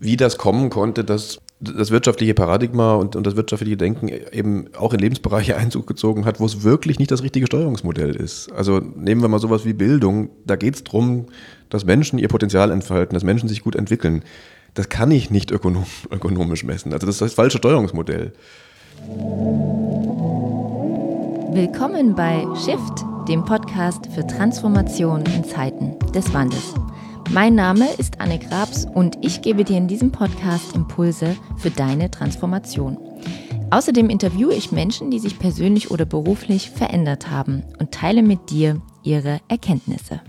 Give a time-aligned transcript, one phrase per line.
[0.00, 4.94] wie das kommen konnte, dass das wirtschaftliche Paradigma und, und das wirtschaftliche Denken eben auch
[4.94, 8.50] in Lebensbereiche Einzug gezogen hat, wo es wirklich nicht das richtige Steuerungsmodell ist.
[8.52, 10.30] Also nehmen wir mal sowas wie Bildung.
[10.46, 11.26] Da geht es darum,
[11.68, 14.24] dass Menschen ihr Potenzial entfalten, dass Menschen sich gut entwickeln.
[14.72, 16.94] Das kann ich nicht ökonom ökonomisch messen.
[16.94, 18.32] Also das ist das falsche Steuerungsmodell.
[21.52, 26.74] Willkommen bei Shift, dem Podcast für Transformation in Zeiten des Wandels.
[27.32, 32.10] Mein Name ist Anne Grabs und ich gebe dir in diesem Podcast Impulse für deine
[32.10, 32.98] Transformation.
[33.70, 38.82] Außerdem interviewe ich Menschen, die sich persönlich oder beruflich verändert haben und teile mit dir
[39.04, 40.22] ihre Erkenntnisse.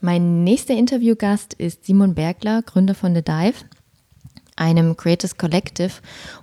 [0.00, 3.64] Mein nächster Interviewgast ist Simon Bergler, Gründer von The Dive
[4.56, 5.92] einem Creators Collective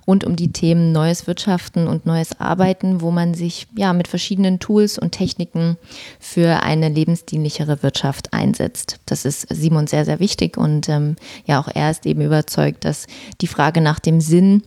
[0.06, 4.58] rund um die Themen neues Wirtschaften und neues Arbeiten, wo man sich ja mit verschiedenen
[4.58, 5.76] Tools und Techniken
[6.20, 9.00] für eine lebensdienlichere Wirtschaft einsetzt.
[9.06, 11.16] Das ist Simon sehr, sehr wichtig und ähm,
[11.46, 13.06] ja, auch er ist eben überzeugt, dass
[13.40, 14.62] die Frage nach dem Sinn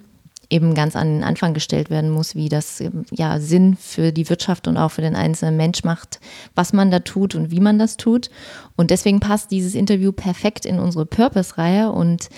[0.49, 4.29] eben ganz an den Anfang gestellt werden muss, wie das ähm, ja Sinn für die
[4.29, 6.19] Wirtschaft und auch für den einzelnen Mensch macht,
[6.53, 8.29] was man da tut und wie man das tut.
[8.75, 12.29] Und deswegen passt dieses Interview perfekt in unsere Purpose-Reihe und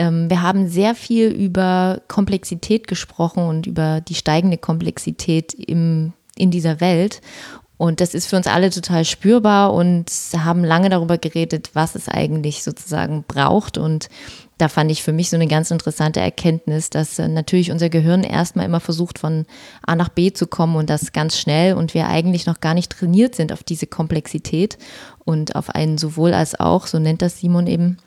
[0.00, 6.50] ähm, wir haben sehr viel über Komplexität gesprochen und über die steigende Komplexität im, in
[6.50, 7.20] dieser Welt.
[7.76, 12.08] Und das ist für uns alle total spürbar und haben lange darüber geredet, was es
[12.08, 13.76] eigentlich sozusagen braucht.
[13.76, 14.08] Und
[14.56, 18.24] da fand ich für mich so eine ganz interessante Erkenntnis, dass äh, natürlich unser Gehirn
[18.24, 19.44] erstmal immer versucht, von
[19.86, 22.90] A nach B zu kommen und das ganz schnell und wir eigentlich noch gar nicht
[22.90, 24.78] trainiert sind auf diese Komplexität
[25.26, 27.98] und auf einen sowohl als auch, so nennt das Simon eben.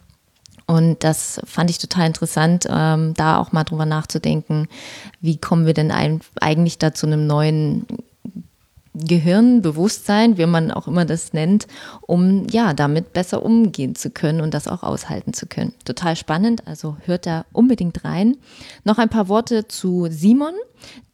[0.66, 4.68] Und das fand ich total interessant, ähm, da auch mal drüber nachzudenken,
[5.20, 7.86] wie kommen wir denn ein, eigentlich da zu einem neuen
[8.96, 11.68] Gehirnbewusstsein, wie man auch immer das nennt,
[12.02, 15.74] um ja damit besser umgehen zu können und das auch aushalten zu können.
[15.84, 18.38] Total spannend, also hört da unbedingt rein.
[18.84, 20.54] Noch ein paar Worte zu Simon,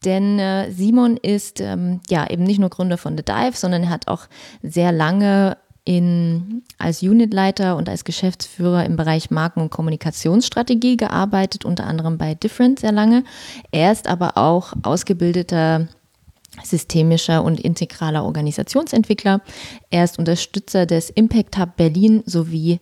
[0.03, 3.90] denn äh, Simon ist ähm, ja eben nicht nur Gründer von The Dive, sondern er
[3.90, 4.28] hat auch
[4.62, 5.57] sehr lange
[5.89, 12.35] in, als Unitleiter und als Geschäftsführer im Bereich Marken- und Kommunikationsstrategie gearbeitet, unter anderem bei
[12.35, 13.23] Different sehr lange.
[13.72, 15.88] Er ist aber auch ausgebildeter
[16.63, 19.41] systemischer und integraler Organisationsentwickler.
[19.89, 22.79] Er ist Unterstützer des Impact Hub Berlin sowie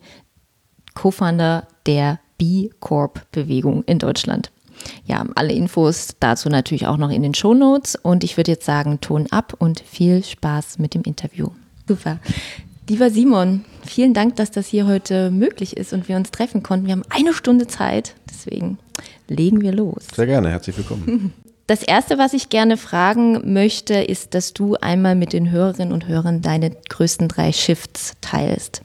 [0.92, 4.50] Co-Founder der B Corp Bewegung in Deutschland.
[5.06, 8.66] Ja, alle Infos dazu natürlich auch noch in den Show Notes und ich würde jetzt
[8.66, 11.48] sagen, Ton ab und viel Spaß mit dem Interview.
[11.88, 12.18] Super.
[12.88, 16.86] Lieber Simon, vielen Dank, dass das hier heute möglich ist und wir uns treffen konnten.
[16.86, 18.78] Wir haben eine Stunde Zeit, deswegen
[19.28, 20.06] legen wir los.
[20.16, 21.32] Sehr gerne, herzlich willkommen.
[21.66, 26.08] Das Erste, was ich gerne fragen möchte, ist, dass du einmal mit den Hörerinnen und
[26.08, 28.80] Hörern deine größten drei Shifts teilst.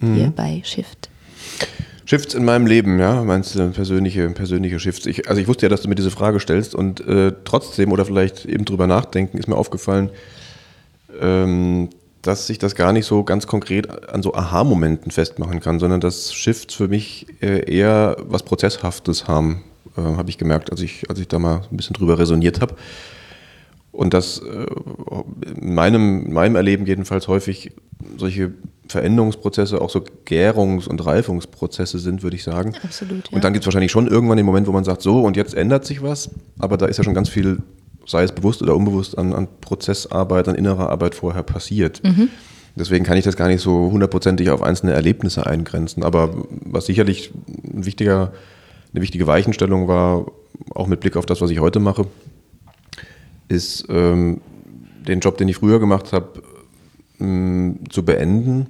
[0.00, 0.14] Mhm.
[0.14, 1.08] Hier bei Shift.
[2.04, 5.06] Shifts in meinem Leben, ja, meinst du persönliche, persönliche Shifts?
[5.06, 8.04] Ich, also ich wusste ja, dass du mir diese Frage stellst und äh, trotzdem oder
[8.04, 10.10] vielleicht eben drüber nachdenken, ist mir aufgefallen,
[11.20, 11.88] ähm,
[12.22, 16.34] dass sich das gar nicht so ganz konkret an so Aha-Momenten festmachen kann, sondern dass
[16.34, 19.62] Shifts für mich äh, eher was Prozesshaftes haben
[19.98, 22.74] äh, habe ich gemerkt, als ich, als ich da mal ein bisschen drüber resoniert habe.
[23.90, 24.66] Und dass äh,
[25.60, 27.72] in meinem, meinem Erleben jedenfalls häufig
[28.16, 28.52] solche
[28.86, 32.74] Veränderungsprozesse auch so Gärungs- und Reifungsprozesse sind, würde ich sagen.
[32.84, 33.28] Absolut.
[33.28, 33.34] Ja.
[33.34, 35.54] Und dann gibt es wahrscheinlich schon irgendwann den Moment, wo man sagt, so und jetzt
[35.54, 37.58] ändert sich was, aber da ist ja schon ganz viel,
[38.08, 42.02] sei es bewusst oder unbewusst, an, an Prozessarbeit, an innerer Arbeit vorher passiert.
[42.02, 42.28] Mhm.
[42.74, 46.02] Deswegen kann ich das gar nicht so hundertprozentig auf einzelne Erlebnisse eingrenzen.
[46.02, 47.32] Aber was sicherlich
[47.64, 48.32] ein wichtiger
[48.92, 50.26] eine wichtige Weichenstellung war,
[50.74, 52.06] auch mit Blick auf das, was ich heute mache,
[53.48, 54.40] ist ähm,
[55.06, 56.42] den Job, den ich früher gemacht habe,
[57.20, 58.68] ähm, zu beenden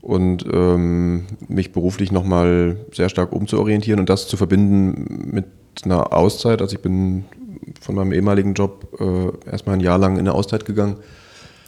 [0.00, 5.46] und ähm, mich beruflich nochmal sehr stark umzuorientieren und das zu verbinden mit
[5.84, 6.60] einer Auszeit.
[6.60, 7.24] Also ich bin
[7.80, 10.96] von meinem ehemaligen Job äh, erstmal ein Jahr lang in eine Auszeit gegangen.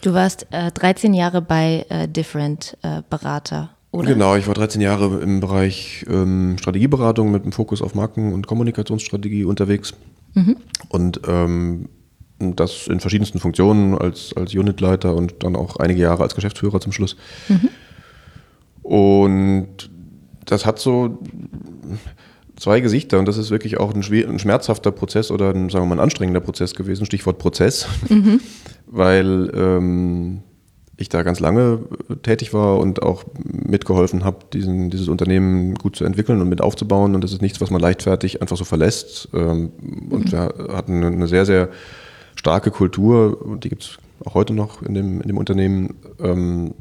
[0.03, 4.13] Du warst äh, 13 Jahre bei äh, Different äh, Berater oder?
[4.13, 8.49] Genau, ich war 13 Jahre im Bereich ähm, Strategieberatung mit dem Fokus auf Marken- und
[8.49, 9.95] Kommunikationsstrategie unterwegs.
[10.35, 10.57] Mhm.
[10.89, 11.89] Und ähm,
[12.41, 16.91] das in verschiedensten Funktionen als, als Unitleiter und dann auch einige Jahre als Geschäftsführer zum
[16.91, 17.17] Schluss.
[17.49, 17.69] Mhm.
[18.83, 19.91] Und
[20.45, 21.21] das hat so
[22.57, 25.89] zwei Gesichter und das ist wirklich auch ein, ein schmerzhafter Prozess oder ein, sagen wir
[25.89, 28.41] mal, ein anstrengender Prozess gewesen, Stichwort Prozess, mhm.
[28.87, 30.43] weil ähm,
[30.97, 35.97] ich da ganz lange äh, tätig war und auch mitgeholfen habe, diesen, dieses Unternehmen gut
[35.97, 37.15] zu entwickeln und mit aufzubauen.
[37.15, 39.29] Und das ist nichts, was man leichtfertig einfach so verlässt.
[39.35, 39.73] Ähm,
[40.11, 40.33] und mhm.
[40.33, 41.69] wir hatten eine sehr, sehr
[42.37, 46.75] starke Kultur, und die gibt es auch heute noch in dem, in dem Unternehmen, ähm,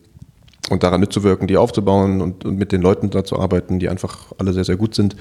[0.69, 4.31] und daran mitzuwirken, die aufzubauen und, und mit den Leuten da zu arbeiten, die einfach
[4.37, 5.15] alle sehr, sehr gut sind,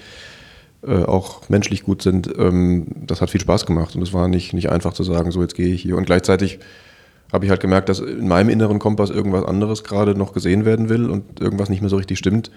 [0.86, 4.52] äh, auch menschlich gut sind, ähm, das hat viel Spaß gemacht und es war nicht,
[4.52, 5.96] nicht einfach zu sagen, so jetzt gehe ich hier.
[5.96, 6.58] Und gleichzeitig
[7.32, 10.88] habe ich halt gemerkt, dass in meinem inneren Kompass irgendwas anderes gerade noch gesehen werden
[10.88, 12.50] will und irgendwas nicht mehr so richtig stimmt.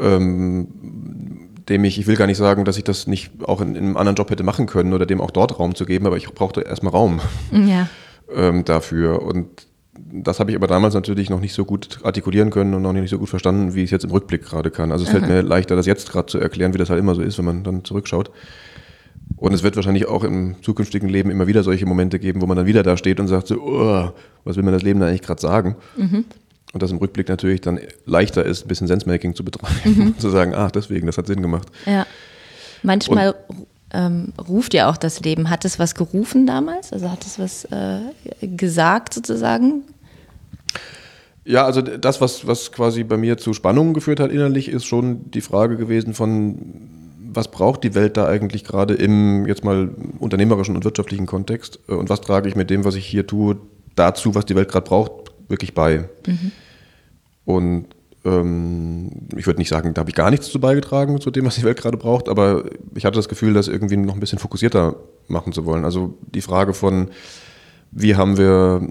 [0.00, 0.68] Ähm,
[1.68, 3.96] dem ich, ich will gar nicht sagen, dass ich das nicht auch in, in, einem
[3.96, 6.62] anderen Job hätte machen können oder dem auch dort Raum zu geben, aber ich brauchte
[6.62, 7.20] erstmal Raum
[7.52, 7.88] ja.
[8.34, 9.22] ähm, dafür.
[9.22, 12.92] Und das habe ich aber damals natürlich noch nicht so gut artikulieren können und noch
[12.92, 14.92] nicht so gut verstanden, wie ich es jetzt im Rückblick gerade kann.
[14.92, 15.18] Also es Aha.
[15.18, 17.44] fällt mir leichter, das jetzt gerade zu erklären, wie das halt immer so ist, wenn
[17.44, 18.30] man dann zurückschaut.
[19.36, 22.56] Und es wird wahrscheinlich auch im zukünftigen Leben immer wieder solche Momente geben, wo man
[22.56, 24.12] dann wieder da steht und sagt so, oh,
[24.44, 25.76] was will mir das Leben da eigentlich gerade sagen?
[25.96, 26.24] Mhm.
[26.72, 30.18] Und das im Rückblick natürlich dann leichter ist, ein bisschen Sensemaking zu betreiben mhm.
[30.18, 31.68] zu sagen, ach, deswegen, das hat Sinn gemacht.
[31.86, 32.06] Ja.
[32.82, 33.34] Manchmal
[33.92, 35.50] ähm, ruft ja auch das Leben.
[35.50, 36.92] Hat es was gerufen damals?
[36.92, 38.00] Also hat es was äh,
[38.40, 39.84] gesagt sozusagen?
[41.44, 45.30] Ja, also das, was, was quasi bei mir zu Spannungen geführt hat innerlich, ist schon
[45.30, 46.58] die Frage gewesen von,
[47.32, 51.92] was braucht die Welt da eigentlich gerade im jetzt mal unternehmerischen und wirtschaftlichen Kontext äh,
[51.92, 53.58] und was trage ich mit dem, was ich hier tue,
[53.94, 56.08] dazu, was die Welt gerade braucht, wirklich bei.
[56.26, 56.52] Mhm.
[57.44, 57.86] Und
[58.24, 61.56] ähm, ich würde nicht sagen, da habe ich gar nichts zu beigetragen zu dem, was
[61.56, 64.96] die Welt gerade braucht, aber ich hatte das Gefühl, das irgendwie noch ein bisschen fokussierter
[65.28, 65.84] machen zu wollen.
[65.84, 67.08] Also die Frage von,
[67.90, 68.88] wie haben wir,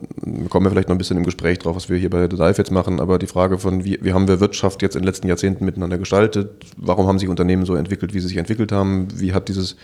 [0.50, 2.56] kommen wir vielleicht noch ein bisschen im Gespräch drauf, was wir hier bei The Dive
[2.57, 5.27] jetzt machen, aber die Frage von, wie, wie haben wir Wirtschaft jetzt in den letzten
[5.27, 6.65] Jahrzehnten miteinander gestaltet?
[6.77, 9.07] Warum haben sich Unternehmen so entwickelt, wie sie sich entwickelt haben?
[9.19, 9.75] Wie hat dieses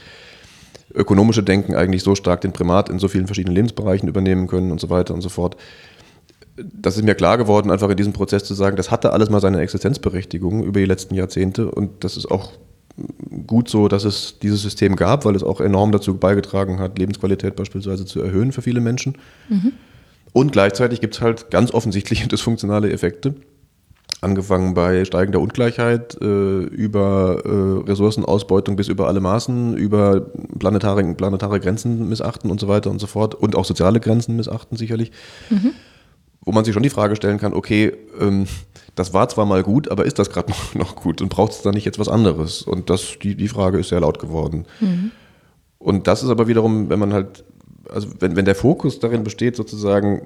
[0.93, 4.79] ökonomische Denken eigentlich so stark den Primat in so vielen verschiedenen Lebensbereichen übernehmen können und
[4.79, 5.57] so weiter und so fort?
[6.63, 9.39] Das ist mir klar geworden, einfach in diesem Prozess zu sagen, das hatte alles mal
[9.39, 12.53] seine Existenzberechtigung über die letzten Jahrzehnte und das ist auch
[13.47, 17.55] gut so, dass es dieses System gab, weil es auch enorm dazu beigetragen hat, Lebensqualität
[17.55, 19.17] beispielsweise zu erhöhen für viele Menschen.
[19.47, 19.73] Mhm.
[20.33, 23.35] Und gleichzeitig gibt es halt ganz offensichtliche dysfunktionale Effekte,
[24.21, 30.21] angefangen bei steigender Ungleichheit, äh, über äh, Ressourcenausbeutung bis über alle Maßen, über
[30.59, 34.77] planetare, planetare Grenzen missachten und so weiter und so fort und auch soziale Grenzen missachten
[34.77, 35.11] sicherlich.
[35.49, 35.71] Mhm
[36.49, 38.47] wo man sich schon die Frage stellen kann, okay, ähm,
[38.95, 41.61] das war zwar mal gut, aber ist das gerade noch, noch, gut und braucht es
[41.61, 42.63] da nicht jetzt was anderes?
[42.63, 44.65] Und das, die, die Frage ist sehr laut geworden.
[44.79, 45.11] Mhm.
[45.77, 47.43] Und das ist aber wiederum, wenn man halt,
[47.87, 50.25] also wenn, wenn der Fokus darin besteht, sozusagen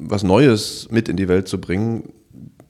[0.00, 2.12] was Neues mit in die Welt zu bringen,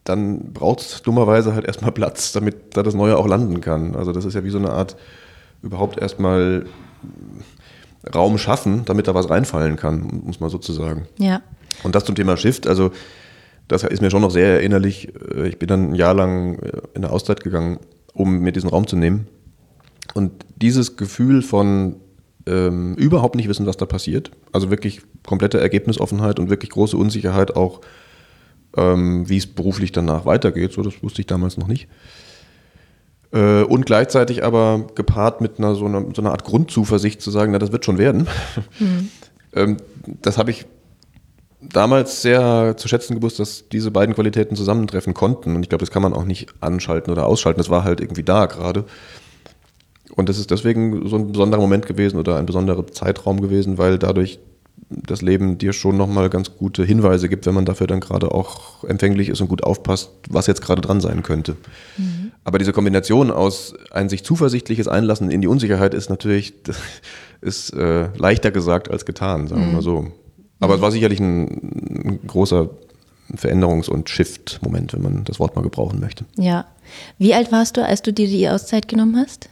[0.04, 3.96] dann braucht es dummerweise halt erstmal Platz, damit da das Neue auch landen kann.
[3.96, 4.98] Also das ist ja wie so eine Art
[5.62, 6.66] überhaupt erstmal
[8.14, 11.06] Raum schaffen, damit da was reinfallen kann, muss man sozusagen.
[11.16, 11.40] Ja.
[11.82, 12.90] Und das zum Thema Shift, also
[13.68, 15.12] das ist mir schon noch sehr erinnerlich.
[15.34, 17.78] Äh, ich bin dann ein Jahr lang äh, in der Auszeit gegangen,
[18.12, 19.28] um mir diesen Raum zu nehmen.
[20.14, 21.96] Und dieses Gefühl von
[22.46, 27.54] ähm, überhaupt nicht wissen, was da passiert, also wirklich komplette Ergebnisoffenheit und wirklich große Unsicherheit
[27.54, 27.80] auch,
[28.76, 31.88] ähm, wie es beruflich danach weitergeht, so das wusste ich damals noch nicht.
[33.32, 37.52] Äh, und gleichzeitig aber gepaart mit einer so, einer so einer Art Grundzuversicht zu sagen,
[37.52, 38.26] na, das wird schon werden.
[38.80, 39.08] Mhm.
[39.54, 39.76] ähm,
[40.22, 40.66] das habe ich
[41.60, 45.56] damals sehr zu schätzen gewusst, dass diese beiden Qualitäten zusammentreffen konnten.
[45.56, 47.58] Und ich glaube, das kann man auch nicht anschalten oder ausschalten.
[47.58, 48.84] Das war halt irgendwie da gerade.
[50.14, 53.98] Und das ist deswegen so ein besonderer Moment gewesen oder ein besonderer Zeitraum gewesen, weil
[53.98, 54.40] dadurch
[54.88, 58.82] das Leben dir schon nochmal ganz gute Hinweise gibt, wenn man dafür dann gerade auch
[58.84, 61.56] empfänglich ist und gut aufpasst, was jetzt gerade dran sein könnte.
[61.96, 62.32] Mhm.
[62.42, 66.54] Aber diese Kombination aus ein sich zuversichtliches Einlassen in die Unsicherheit ist natürlich
[67.40, 69.74] ist, äh, leichter gesagt als getan, sagen wir mhm.
[69.74, 70.12] mal so.
[70.60, 71.44] Aber es war sicherlich ein,
[72.04, 72.70] ein großer
[73.34, 76.24] Veränderungs- und Shift-Moment, wenn man das Wort mal gebrauchen möchte.
[76.36, 76.66] Ja.
[77.18, 79.48] Wie alt warst du, als du dir die Auszeit genommen hast?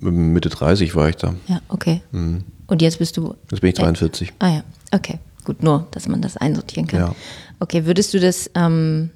[0.00, 1.34] Mitte 30 war ich da.
[1.46, 2.02] Ja, okay.
[2.10, 2.44] Mhm.
[2.66, 3.34] Und jetzt bist du.
[3.50, 4.28] Jetzt bin ich 42.
[4.28, 5.18] Äh, ah ja, okay.
[5.44, 7.00] Gut, nur, dass man das einsortieren kann.
[7.00, 7.14] Ja.
[7.60, 9.10] Okay, würdest du das, ähm,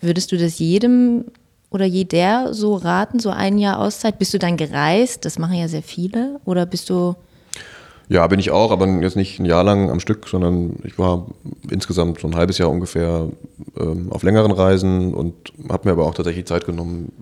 [0.00, 1.24] würdest du das jedem
[1.70, 4.18] oder jeder so raten, so ein Jahr Auszeit?
[4.18, 5.24] Bist du dann gereist?
[5.24, 6.40] Das machen ja sehr viele.
[6.44, 7.14] Oder bist du
[8.08, 11.26] ja, bin ich auch, aber jetzt nicht ein Jahr lang am Stück, sondern ich war
[11.70, 13.28] insgesamt so ein halbes Jahr ungefähr
[13.78, 17.12] ähm, auf längeren Reisen und habe mir aber auch tatsächlich Zeit genommen,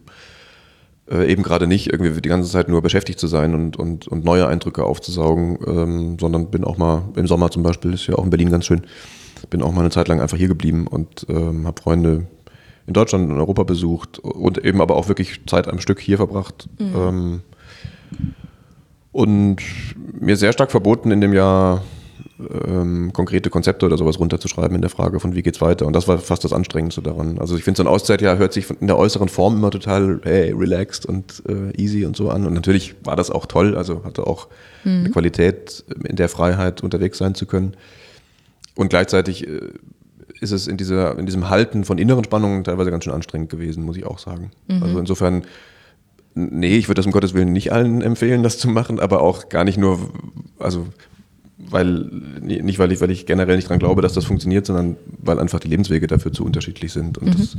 [1.10, 4.24] äh, eben gerade nicht irgendwie die ganze Zeit nur beschäftigt zu sein und, und, und
[4.24, 8.24] neue Eindrücke aufzusaugen, ähm, sondern bin auch mal im Sommer zum Beispiel, ist ja auch
[8.24, 8.82] in Berlin ganz schön,
[9.50, 12.26] bin auch mal eine Zeit lang einfach hier geblieben und ähm, habe Freunde
[12.86, 16.68] in Deutschland und Europa besucht und eben aber auch wirklich Zeit am Stück hier verbracht.
[16.78, 16.94] Mhm.
[16.96, 17.40] Ähm,
[19.16, 19.56] und
[20.20, 21.82] mir sehr stark verboten, in dem Jahr
[22.68, 25.86] ähm, konkrete Konzepte oder sowas runterzuschreiben in der Frage von wie geht's weiter.
[25.86, 27.38] Und das war fast das Anstrengendste daran.
[27.38, 30.52] Also ich finde, so ein Auszeitjahr hört sich in der äußeren Form immer total hey,
[30.52, 32.46] relaxed und äh, easy und so an.
[32.46, 34.48] Und natürlich war das auch toll, also hatte auch
[34.84, 35.00] mhm.
[35.00, 37.74] eine Qualität, in der Freiheit unterwegs sein zu können.
[38.74, 39.60] Und gleichzeitig äh,
[40.42, 43.82] ist es in, dieser, in diesem Halten von inneren Spannungen teilweise ganz schön anstrengend gewesen,
[43.82, 44.50] muss ich auch sagen.
[44.68, 44.82] Mhm.
[44.82, 45.44] Also insofern,
[46.36, 49.48] nee, ich würde das um Gottes Willen nicht allen empfehlen, das zu machen, aber auch
[49.48, 49.98] gar nicht nur,
[50.58, 50.86] also
[51.58, 52.08] weil
[52.42, 55.58] nicht weil ich, weil ich generell nicht dran glaube, dass das funktioniert, sondern weil einfach
[55.58, 57.18] die Lebenswege dafür zu unterschiedlich sind.
[57.18, 57.56] Und das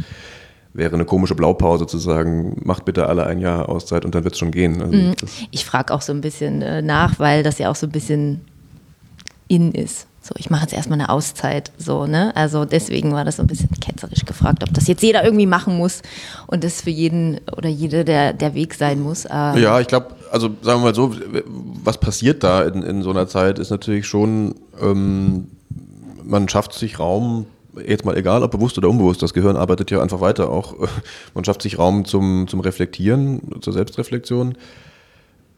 [0.73, 4.35] wäre eine komische Blaupause zu sagen, macht bitte alle ein Jahr Auszeit und dann wird
[4.35, 4.81] es schon gehen.
[4.81, 7.87] Also das, Ich frage auch so ein bisschen äh, nach, weil das ja auch so
[7.87, 8.41] ein bisschen
[9.47, 10.07] in ist.
[10.27, 11.71] So, ich mache jetzt erstmal eine Auszeit.
[11.77, 12.35] So, ne?
[12.35, 15.77] Also deswegen war das so ein bisschen ketzerisch gefragt, ob das jetzt jeder irgendwie machen
[15.77, 16.01] muss
[16.47, 19.23] und das für jeden oder jede der, der Weg sein muss.
[19.25, 21.15] Ähm, Ja, ich glaube, also sagen wir mal so,
[21.81, 25.47] was passiert da in, in so einer Zeit, ist natürlich schon, ähm,
[26.25, 27.45] man schafft sich Raum,
[27.85, 30.75] jetzt mal egal, ob bewusst oder unbewusst, das Gehirn arbeitet ja einfach weiter auch,
[31.35, 34.57] man schafft sich Raum zum, zum Reflektieren, zur Selbstreflexion.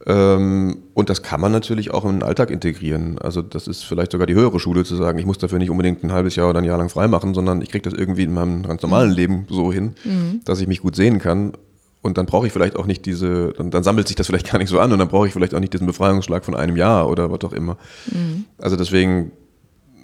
[0.06, 3.20] Ähm, und das kann man natürlich auch in den Alltag integrieren.
[3.20, 6.04] Also das ist vielleicht sogar die höhere Schule zu sagen, ich muss dafür nicht unbedingt
[6.04, 8.34] ein halbes Jahr oder ein Jahr lang frei machen, sondern ich kriege das irgendwie in
[8.34, 9.96] meinem ganz normalen Leben so hin,
[10.46, 11.54] dass ich mich gut sehen kann.
[12.02, 14.58] Und dann brauche ich vielleicht auch nicht diese, dann, dann sammelt sich das vielleicht gar
[14.58, 17.10] nicht so an und dann brauche ich vielleicht auch nicht diesen Befreiungsschlag von einem Jahr
[17.10, 17.78] oder was auch immer.
[18.58, 19.34] Also deswegen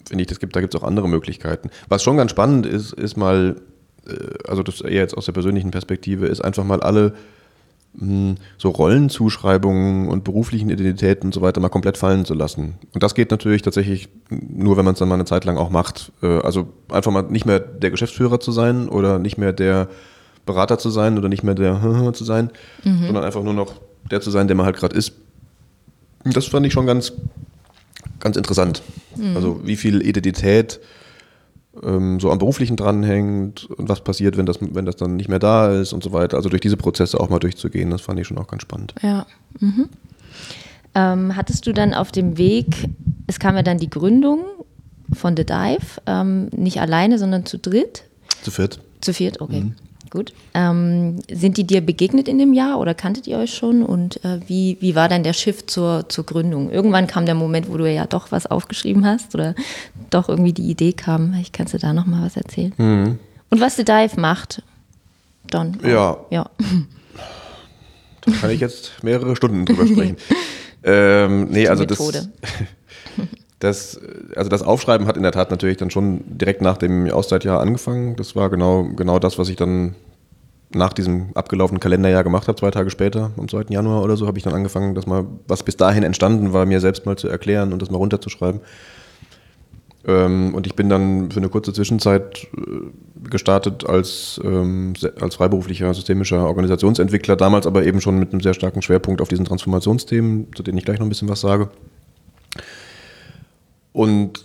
[0.07, 1.69] finde ich, das gibt, da gibt es auch andere Möglichkeiten.
[1.87, 3.61] Was schon ganz spannend ist, ist mal,
[4.07, 4.13] äh,
[4.47, 7.13] also das eher jetzt aus der persönlichen Perspektive, ist einfach mal alle
[8.57, 12.75] so Rollenzuschreibungen und beruflichen Identitäten und so weiter mal komplett fallen zu lassen.
[12.93, 15.69] Und das geht natürlich tatsächlich nur, wenn man es dann mal eine Zeit lang auch
[15.69, 16.11] macht.
[16.21, 19.87] Äh, Also einfach mal nicht mehr der Geschäftsführer zu sein oder nicht mehr der
[20.45, 22.51] Berater zu sein oder nicht mehr der zu sein,
[22.83, 23.73] sondern einfach nur noch
[24.11, 25.13] der zu sein, der man halt gerade ist.
[26.25, 27.13] Das fand ich schon ganz,
[28.19, 28.81] ganz interessant.
[29.35, 30.79] Also wie viel Identität
[31.83, 35.39] ähm, so am Beruflichen dranhängt und was passiert, wenn das, wenn das dann nicht mehr
[35.39, 36.37] da ist und so weiter.
[36.37, 38.93] Also durch diese Prozesse auch mal durchzugehen, das fand ich schon auch ganz spannend.
[39.01, 39.25] Ja.
[39.59, 39.89] Mhm.
[40.93, 42.87] Ähm, hattest du dann auf dem Weg,
[43.27, 44.45] es kam ja dann die Gründung
[45.13, 48.03] von The Dive, ähm, nicht alleine, sondern zu dritt?
[48.41, 48.79] Zu viert.
[49.01, 49.71] Zu viert, okay.
[50.15, 50.33] Gut.
[50.53, 53.83] Ähm, sind die dir begegnet in dem Jahr oder kanntet ihr euch schon?
[53.83, 56.71] Und äh, wie, wie war dann der Shift zur, zur Gründung?
[56.71, 59.55] Irgendwann kam der Moment, wo du ja doch was aufgeschrieben hast oder
[60.09, 61.33] doch irgendwie die Idee kam.
[61.41, 62.73] Ich kannst du da noch mal was erzählen?
[63.49, 64.63] Und was The Dive macht,
[65.51, 65.77] Don?
[65.83, 66.17] Ja.
[66.29, 66.49] Ja.
[68.21, 70.15] Da kann ich jetzt mehrere Stunden drüber sprechen.
[70.83, 72.29] ähm, nee, also Methode.
[72.41, 73.27] das,
[73.67, 78.15] also das Aufschreiben hat in der Tat natürlich dann schon direkt nach dem Auszeitjahr angefangen.
[78.15, 79.95] Das war genau, genau das, was ich dann
[80.71, 83.65] nach diesem abgelaufenen Kalenderjahr gemacht habe, zwei Tage später, am 2.
[83.69, 86.81] Januar oder so, habe ich dann angefangen, das mal, was bis dahin entstanden war, mir
[86.81, 88.61] selbst mal zu erklären und das mal runterzuschreiben.
[90.07, 95.93] Ähm, und ich bin dann für eine kurze Zwischenzeit äh, gestartet als, ähm, als freiberuflicher
[95.93, 100.61] systemischer Organisationsentwickler, damals aber eben schon mit einem sehr starken Schwerpunkt auf diesen Transformationsthemen, zu
[100.61, 101.69] denen ich gleich noch ein bisschen was sage.
[103.95, 104.43] Und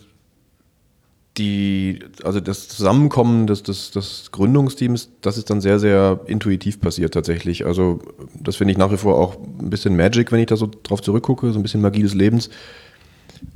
[1.38, 7.14] die, also das Zusammenkommen des, des, des Gründungsteams, das ist dann sehr, sehr intuitiv passiert
[7.14, 7.66] tatsächlich.
[7.66, 8.00] Also
[8.38, 11.02] das finde ich nach wie vor auch ein bisschen Magic, wenn ich da so drauf
[11.02, 12.48] zurückgucke, so ein bisschen Magie des Lebens.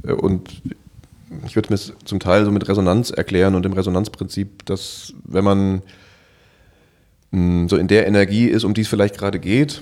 [0.03, 0.51] Und
[1.47, 5.45] ich würde mir es zum Teil so mit Resonanz erklären und dem Resonanzprinzip, dass wenn
[5.45, 5.83] man
[7.31, 9.81] mh, so in der Energie ist, um die es vielleicht gerade geht,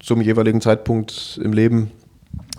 [0.00, 1.92] zum jeweiligen Zeitpunkt im Leben,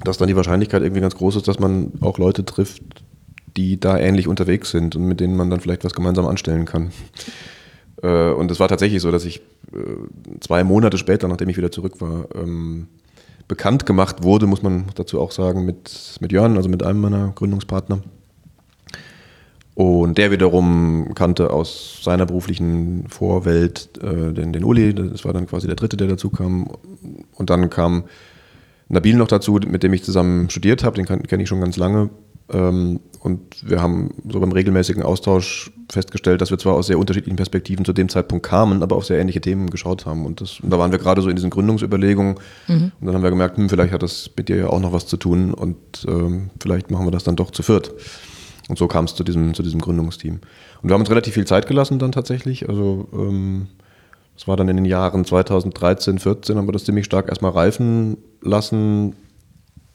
[0.04, 2.84] dass dann die Wahrscheinlichkeit irgendwie ganz groß ist, dass man auch Leute trifft,
[3.56, 6.92] die da ähnlich unterwegs sind und mit denen man dann vielleicht was gemeinsam anstellen kann.
[8.04, 9.38] Äh, Und es war tatsächlich so, dass ich
[9.74, 12.90] äh, zwei Monate später, nachdem ich wieder zurück war, ähm,
[13.48, 17.30] bekannt gemacht wurde, muss man dazu auch sagen, mit, mit Jörn, also mit einem meiner
[17.30, 18.02] Gründungspartner.
[19.74, 25.48] Und der wiederum kannte aus seiner beruflichen Vorwelt äh, den, den Uli, das war dann
[25.48, 26.68] quasi der dritte, der dazu kam.
[27.34, 28.06] Und dann kam
[28.90, 32.10] Nabil noch dazu, mit dem ich zusammen studiert habe, den kenne ich schon ganz lange.
[32.50, 37.36] Ähm, und wir haben so beim regelmäßigen Austausch festgestellt, dass wir zwar aus sehr unterschiedlichen
[37.36, 40.26] Perspektiven zu dem Zeitpunkt kamen, aber auf sehr ähnliche Themen geschaut haben.
[40.26, 42.36] Und, das, und da waren wir gerade so in diesen Gründungsüberlegungen.
[43.00, 45.08] Und dann haben wir gemerkt, hm, vielleicht hat das mit dir ja auch noch was
[45.08, 45.78] zu tun und
[46.08, 47.94] ähm, vielleicht machen wir das dann doch zu viert.
[48.70, 50.40] Und so kam es zu diesem, zu diesem Gründungsteam.
[50.82, 52.70] Und wir haben uns relativ viel Zeit gelassen dann tatsächlich.
[52.70, 53.68] Also ähm,
[54.38, 58.18] das war dann in den Jahren 2013, 14 haben wir das ziemlich stark erstmal reifen
[58.40, 59.16] lassen.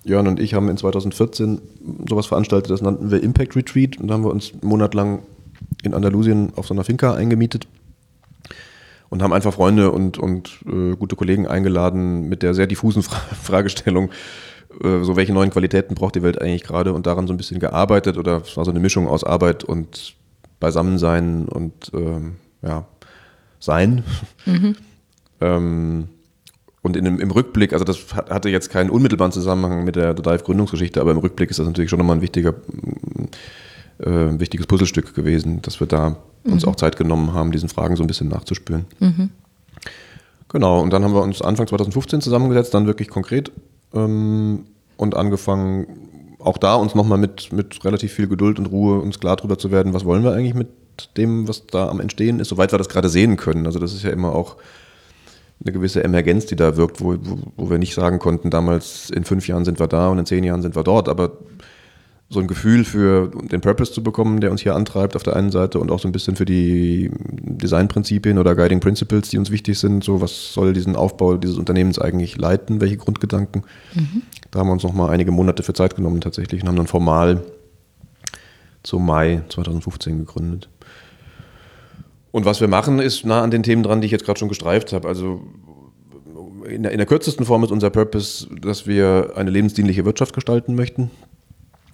[0.03, 1.61] Jörn und ich haben in 2014
[2.09, 4.01] sowas veranstaltet, das nannten wir Impact Retreat.
[4.01, 5.21] Und da haben wir uns einen Monat lang
[5.85, 7.69] in Andalusien auf so einer Finca eingemietet
[9.11, 13.19] und haben einfach Freunde und, und äh, gute Kollegen eingeladen mit der sehr diffusen Fra
[13.41, 14.11] Fragestellung,
[14.83, 17.61] äh, so welche neuen Qualitäten braucht die Welt eigentlich gerade und daran so ein bisschen
[17.61, 20.17] gearbeitet oder es war so eine Mischung aus Arbeit und
[20.59, 22.87] Beisammensein und ähm, ja,
[23.62, 24.02] Sein.
[25.40, 26.09] ähm,
[26.83, 30.23] und in im Rückblick, also das hat- hatte jetzt keinen unmittelbaren Zusammenhang mit der The
[30.23, 32.54] Dive Gründungsgeschichte, aber im Rückblick ist das natürlich schon nochmal ein wichtiger,
[34.00, 36.54] äh, wichtiges Puzzlestück gewesen, dass wir da mhm.
[36.54, 38.87] uns auch Zeit genommen haben, diesen Fragen so ein bisschen nachzuspüren.
[38.99, 39.31] Mhm.
[40.49, 43.52] Genau, und dann haben wir uns Anfang 2015 zusammengesetzt, dann wirklich konkret
[43.95, 44.64] ähm,
[44.97, 45.87] und angefangen,
[46.40, 49.71] auch da uns nochmal mit, mit relativ viel Geduld und Ruhe uns klar darüber zu
[49.71, 50.66] werden, was wollen wir eigentlich mit
[51.17, 53.67] dem, was da am Entstehen ist, soweit wir das gerade sehen können.
[53.67, 54.57] Also das ist ja immer auch
[55.65, 59.25] eine gewisse Emergenz, die da wirkt, wo, wo, wo wir nicht sagen konnten, damals in
[59.25, 61.39] fünf Jahren sind wir da und in zehn Jahren sind wir dort, aber
[62.33, 65.51] so ein Gefühl für den Purpose zu bekommen, der uns hier antreibt auf der einen
[65.51, 69.79] Seite und auch so ein bisschen für die Designprinzipien oder Guiding Principles, die uns wichtig
[69.79, 70.03] sind.
[70.03, 72.81] So, was soll diesen Aufbau dieses Unternehmens eigentlich leiten?
[72.81, 73.65] Welche Grundgedanken?
[73.95, 74.23] Mhm.
[74.51, 77.43] Da haben wir uns nochmal einige Monate für Zeit genommen tatsächlich und haben dann formal
[78.83, 80.69] zum Mai 2015 gegründet.
[82.31, 84.49] Und was wir machen, ist nah an den Themen dran, die ich jetzt gerade schon
[84.49, 85.07] gestreift habe.
[85.07, 85.43] Also
[86.67, 90.75] in der, in der, kürzesten Form ist unser Purpose, dass wir eine lebensdienliche Wirtschaft gestalten
[90.75, 91.11] möchten.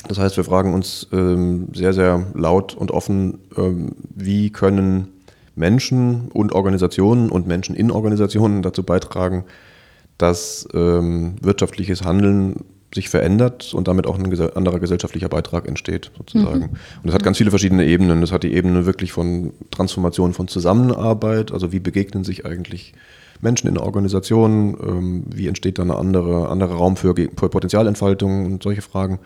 [0.07, 5.09] Das heißt, wir fragen uns ähm, sehr, sehr laut und offen, ähm, wie können
[5.57, 9.45] Menschen und Organisationen und Menschen in Organisationen dazu beitragen,
[10.18, 12.64] dass ähm, wirtschaftliches Handeln
[12.95, 16.59] sich verändert und damit auch ein anderer gesellschaftlicher Beitrag entsteht, sozusagen.
[16.59, 16.68] Mhm.
[17.02, 18.21] Und das hat ganz viele verschiedene Ebenen.
[18.21, 22.95] Das hat die Ebene wirklich von Transformation von Zusammenarbeit, also wie begegnen sich eigentlich
[23.40, 28.62] Menschen in Organisationen, ähm, wie entsteht da eine andere, andere Raum für, für Potenzialentfaltung und
[28.62, 29.21] solche Fragen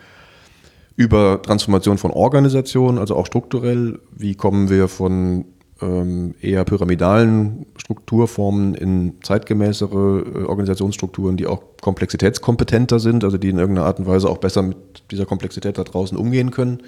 [0.95, 3.99] über Transformation von Organisationen, also auch strukturell.
[4.11, 5.45] Wie kommen wir von
[5.81, 13.87] eher pyramidalen Strukturformen in zeitgemäßere äh, Organisationsstrukturen, die auch komplexitätskompetenter sind, also die in irgendeiner
[13.87, 14.77] Art und Weise auch besser mit
[15.11, 16.83] dieser Komplexität da draußen umgehen können.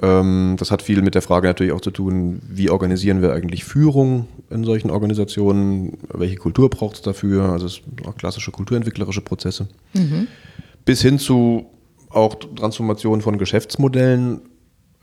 [0.00, 3.64] Ähm, das hat viel mit der Frage natürlich auch zu tun, wie organisieren wir eigentlich
[3.64, 9.68] Führung in solchen Organisationen, welche Kultur braucht es dafür, also es auch klassische kulturentwicklerische Prozesse.
[9.94, 10.28] Mhm.
[10.84, 11.66] Bis hin zu
[12.10, 14.40] auch Transformation von Geschäftsmodellen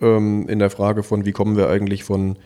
[0.02, 2.38] ähm, in der Frage von, wie kommen wir eigentlich von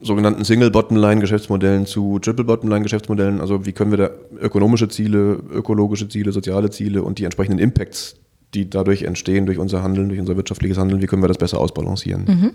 [0.00, 3.40] sogenannten Single-Bottom-Line-Geschäftsmodellen zu Triple-Bottom-Line-Geschäftsmodellen.
[3.40, 4.10] Also wie können wir da
[4.40, 8.16] ökonomische Ziele, ökologische Ziele, soziale Ziele und die entsprechenden Impacts,
[8.54, 11.58] die dadurch entstehen durch unser Handeln, durch unser wirtschaftliches Handeln, wie können wir das besser
[11.58, 12.24] ausbalancieren?
[12.26, 12.50] Mhm.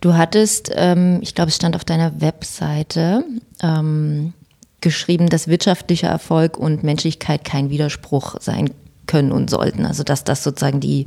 [0.00, 3.24] Du hattest, ähm, ich glaube, es stand auf deiner Webseite,
[3.62, 4.32] ähm,
[4.80, 8.70] geschrieben, dass wirtschaftlicher Erfolg und Menschlichkeit kein Widerspruch sein
[9.06, 9.86] können und sollten.
[9.86, 11.06] Also dass das sozusagen die,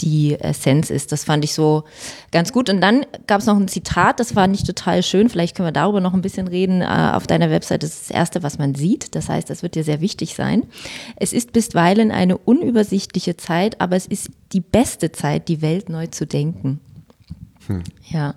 [0.00, 1.12] die Essenz ist.
[1.12, 1.84] Das fand ich so
[2.32, 2.70] ganz gut.
[2.70, 5.28] Und dann gab es noch ein Zitat, das war nicht total schön.
[5.28, 6.82] Vielleicht können wir darüber noch ein bisschen reden.
[6.82, 9.14] Äh, auf deiner Website ist das Erste, was man sieht.
[9.14, 10.64] Das heißt, das wird dir sehr wichtig sein.
[11.16, 16.06] Es ist bisweilen eine unübersichtliche Zeit, aber es ist die beste Zeit, die Welt neu
[16.06, 16.80] zu denken.
[17.66, 17.82] Hm.
[18.08, 18.34] Ja.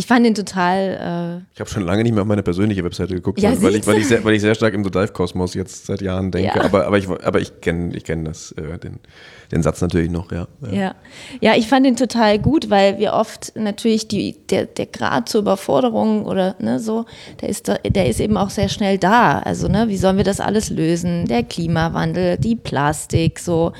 [0.00, 1.42] Ich fand den total.
[1.42, 3.86] Äh ich habe schon lange nicht mehr auf meine persönliche Webseite geguckt, ja, weil, ich,
[3.86, 6.56] weil, ich sehr, weil ich sehr stark im Dive-Kosmos jetzt seit Jahren denke.
[6.56, 6.64] Ja.
[6.64, 8.98] Aber, aber ich, aber ich kenne ich kenn das, äh, den,
[9.52, 10.48] den Satz natürlich noch, ja.
[10.62, 10.72] ja.
[10.72, 10.94] Ja.
[11.42, 15.42] ja, ich fand den total gut, weil wir oft natürlich die, der, der Grad zur
[15.42, 17.04] Überforderung oder ne, so,
[17.42, 19.40] der ist, der ist eben auch sehr schnell da.
[19.40, 21.26] Also, ne, wie sollen wir das alles lösen?
[21.26, 23.72] Der Klimawandel, die Plastik, so.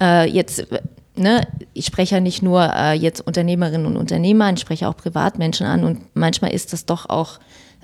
[0.00, 0.68] Äh, jetzt
[1.16, 5.66] ne, ich spreche ja nicht nur äh, jetzt Unternehmerinnen und Unternehmer ich spreche auch Privatmenschen
[5.66, 7.38] an und manchmal ist das doch auch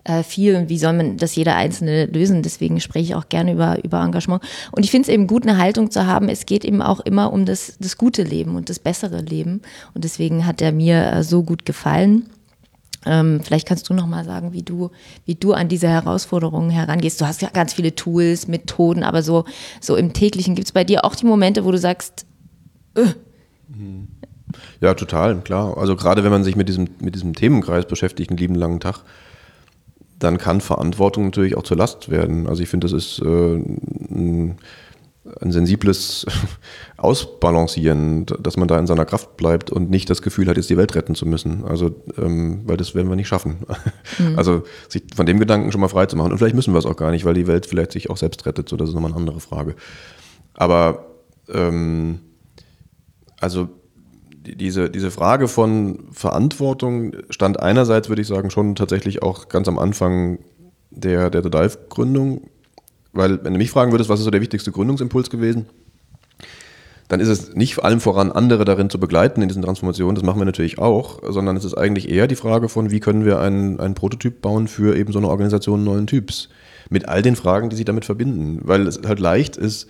[0.04, 2.42] äh, viel und wie soll man das jeder Einzelne lösen.
[2.42, 4.42] Deswegen spreche ich auch gerne über, über Engagement.
[4.72, 6.28] Und ich finde es eben gut, eine Haltung zu haben.
[6.28, 9.60] Es geht eben auch immer um das, das gute Leben und das bessere Leben.
[9.94, 12.26] Und deswegen hat er mir äh, so gut gefallen.
[13.06, 14.90] Ähm, vielleicht kannst du noch mal sagen, wie du,
[15.24, 17.20] wie du an diese Herausforderungen herangehst.
[17.20, 19.44] Du hast ja ganz viele Tools, Methoden, aber so,
[19.80, 22.26] so im täglichen gibt es bei dir auch die Momente, wo du sagst,
[24.80, 25.76] ja, total, klar.
[25.78, 29.02] Also gerade wenn man sich mit diesem, mit diesem Themenkreis beschäftigt, einen lieben langen Tag,
[30.18, 32.46] dann kann Verantwortung natürlich auch zur Last werden.
[32.46, 34.58] Also ich finde, das ist äh, ein,
[35.40, 36.26] ein, sensibles
[36.98, 40.76] Ausbalancieren, dass man da in seiner Kraft bleibt und nicht das Gefühl hat, jetzt die
[40.76, 41.64] Welt retten zu müssen.
[41.64, 43.60] Also, ähm, weil das werden wir nicht schaffen.
[44.18, 44.34] Mhm.
[44.36, 46.32] Also sich von dem Gedanken schon mal frei zu machen.
[46.32, 48.44] Und vielleicht müssen wir es auch gar nicht, weil die Welt vielleicht sich auch selbst
[48.44, 48.68] rettet.
[48.68, 49.74] So, das ist nochmal eine andere Frage.
[50.54, 51.06] Aber
[51.48, 52.20] ähm,
[53.40, 53.68] also
[54.44, 59.78] diese, diese Frage von Verantwortung stand einerseits, würde ich sagen, schon tatsächlich auch ganz am
[59.78, 60.38] Anfang
[60.90, 62.48] der, der The Dive-Gründung.
[63.12, 65.66] Weil, wenn du mich fragen würdest, was ist so der wichtigste Gründungsimpuls gewesen,
[67.08, 70.22] dann ist es nicht vor allem voran, andere darin zu begleiten in diesen Transformationen, das
[70.22, 73.40] machen wir natürlich auch, sondern es ist eigentlich eher die Frage von, wie können wir
[73.40, 76.50] einen, einen Prototyp bauen für eben so eine Organisation neuen Typs.
[76.88, 78.60] Mit all den Fragen, die sich damit verbinden.
[78.62, 79.88] Weil es halt leicht ist,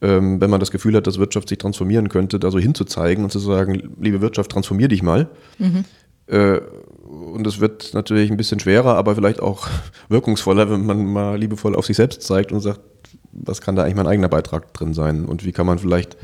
[0.00, 3.30] ähm, wenn man das Gefühl hat, dass Wirtschaft sich transformieren könnte, da so hinzuzeigen und
[3.30, 5.28] zu sagen, liebe Wirtschaft, transformier dich mal.
[5.58, 5.84] Mhm.
[6.26, 6.60] Äh,
[7.08, 9.66] und es wird natürlich ein bisschen schwerer, aber vielleicht auch
[10.08, 12.80] wirkungsvoller, wenn man mal liebevoll auf sich selbst zeigt und sagt,
[13.32, 16.16] was kann da eigentlich mein eigener Beitrag drin sein und wie kann man vielleicht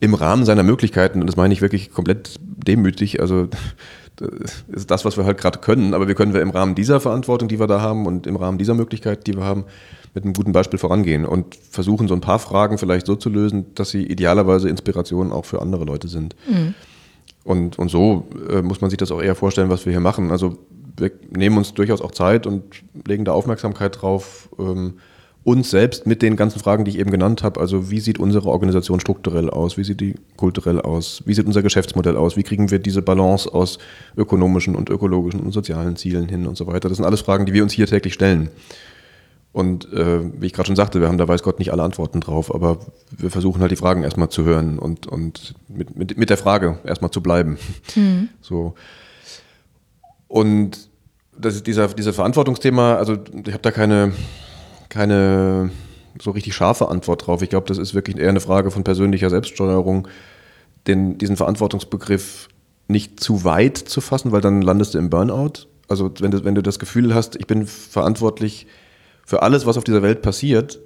[0.00, 3.20] im Rahmen seiner Möglichkeiten, und das meine ich wirklich komplett demütig.
[3.20, 3.48] Also
[4.16, 5.94] das ist das, was wir halt gerade können.
[5.94, 8.58] Aber wir können wir im Rahmen dieser Verantwortung, die wir da haben und im Rahmen
[8.58, 9.64] dieser Möglichkeit, die wir haben,
[10.14, 13.66] mit einem guten Beispiel vorangehen und versuchen, so ein paar Fragen vielleicht so zu lösen,
[13.74, 16.34] dass sie idealerweise Inspiration auch für andere Leute sind.
[16.48, 16.74] Mhm.
[17.44, 20.30] Und, und so äh, muss man sich das auch eher vorstellen, was wir hier machen.
[20.30, 20.58] Also
[20.96, 22.64] wir nehmen uns durchaus auch Zeit und
[23.06, 24.94] legen da Aufmerksamkeit drauf, ähm,
[25.42, 27.60] uns selbst mit den ganzen Fragen, die ich eben genannt habe.
[27.60, 29.78] Also wie sieht unsere Organisation strukturell aus?
[29.78, 31.22] Wie sieht die kulturell aus?
[31.24, 32.36] Wie sieht unser Geschäftsmodell aus?
[32.36, 33.78] Wie kriegen wir diese Balance aus
[34.16, 36.88] ökonomischen und ökologischen und sozialen Zielen hin und so weiter?
[36.88, 38.50] Das sind alles Fragen, die wir uns hier täglich stellen.
[39.52, 42.20] Und äh, wie ich gerade schon sagte, wir haben da weiß Gott nicht alle Antworten
[42.20, 42.78] drauf, aber
[43.10, 46.78] wir versuchen halt die Fragen erstmal zu hören und, und mit, mit, mit der Frage
[46.84, 47.58] erstmal zu bleiben.
[47.94, 48.28] Mhm.
[48.40, 48.74] So.
[50.28, 50.88] Und
[51.36, 54.12] das ist dieser, dieser Verantwortungsthema, also ich habe da keine,
[54.88, 55.70] keine
[56.20, 57.42] so richtig scharfe Antwort drauf.
[57.42, 60.06] Ich glaube, das ist wirklich eher eine Frage von persönlicher Selbststeuerung,
[60.86, 62.48] den, diesen Verantwortungsbegriff
[62.88, 65.66] nicht zu weit zu fassen, weil dann landest du im Burnout.
[65.88, 68.66] Also wenn du, wenn du das Gefühl hast, ich bin verantwortlich
[69.30, 70.80] für alles, was auf dieser Welt passiert,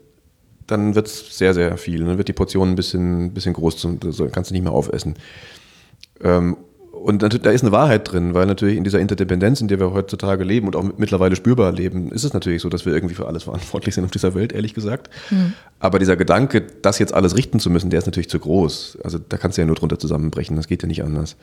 [0.66, 2.04] dann wird es sehr, sehr viel.
[2.04, 3.98] Dann wird die Portion ein bisschen, bisschen groß, dann
[4.32, 5.14] kannst du nicht mehr aufessen.
[6.22, 6.58] Ähm,
[6.92, 10.44] und da ist eine Wahrheit drin, weil natürlich in dieser Interdependenz, in der wir heutzutage
[10.44, 13.44] leben und auch mittlerweile spürbar leben, ist es natürlich so, dass wir irgendwie für alles
[13.44, 15.08] verantwortlich sind auf dieser Welt, ehrlich gesagt.
[15.30, 15.54] Mhm.
[15.80, 18.98] Aber dieser Gedanke, das jetzt alles richten zu müssen, der ist natürlich zu groß.
[19.02, 21.36] Also da kannst du ja nur drunter zusammenbrechen, das geht ja nicht anders.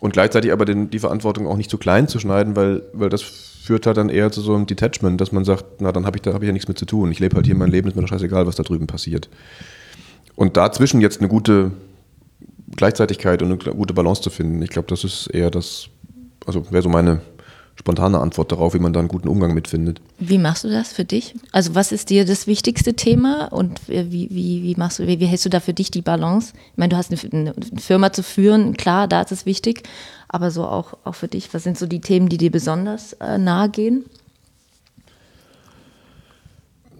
[0.00, 3.51] Und gleichzeitig aber den, die Verantwortung auch nicht zu klein zu schneiden, weil, weil das
[3.62, 6.22] führt halt dann eher zu so einem Detachment, dass man sagt, na dann habe ich
[6.22, 7.12] da hab ich ja nichts mit zu tun.
[7.12, 9.28] Ich lebe halt hier mein Leben, ist mir doch scheißegal, was da drüben passiert.
[10.34, 11.70] Und dazwischen jetzt eine gute
[12.74, 15.88] Gleichzeitigkeit und eine gute Balance zu finden, ich glaube, das ist eher das,
[16.44, 17.20] also wäre so meine
[17.76, 20.00] spontane Antwort darauf, wie man da einen guten Umgang mitfindet.
[20.18, 21.34] Wie machst du das für dich?
[21.52, 25.26] Also was ist dir das wichtigste Thema und wie, wie, wie machst du, wie, wie
[25.26, 26.52] hältst du da für dich die Balance?
[26.72, 29.82] Ich meine, du hast eine, eine Firma zu führen, klar, da ist es wichtig,
[30.32, 33.38] aber so auch, auch für dich, was sind so die Themen, die dir besonders äh,
[33.38, 34.06] nahe gehen?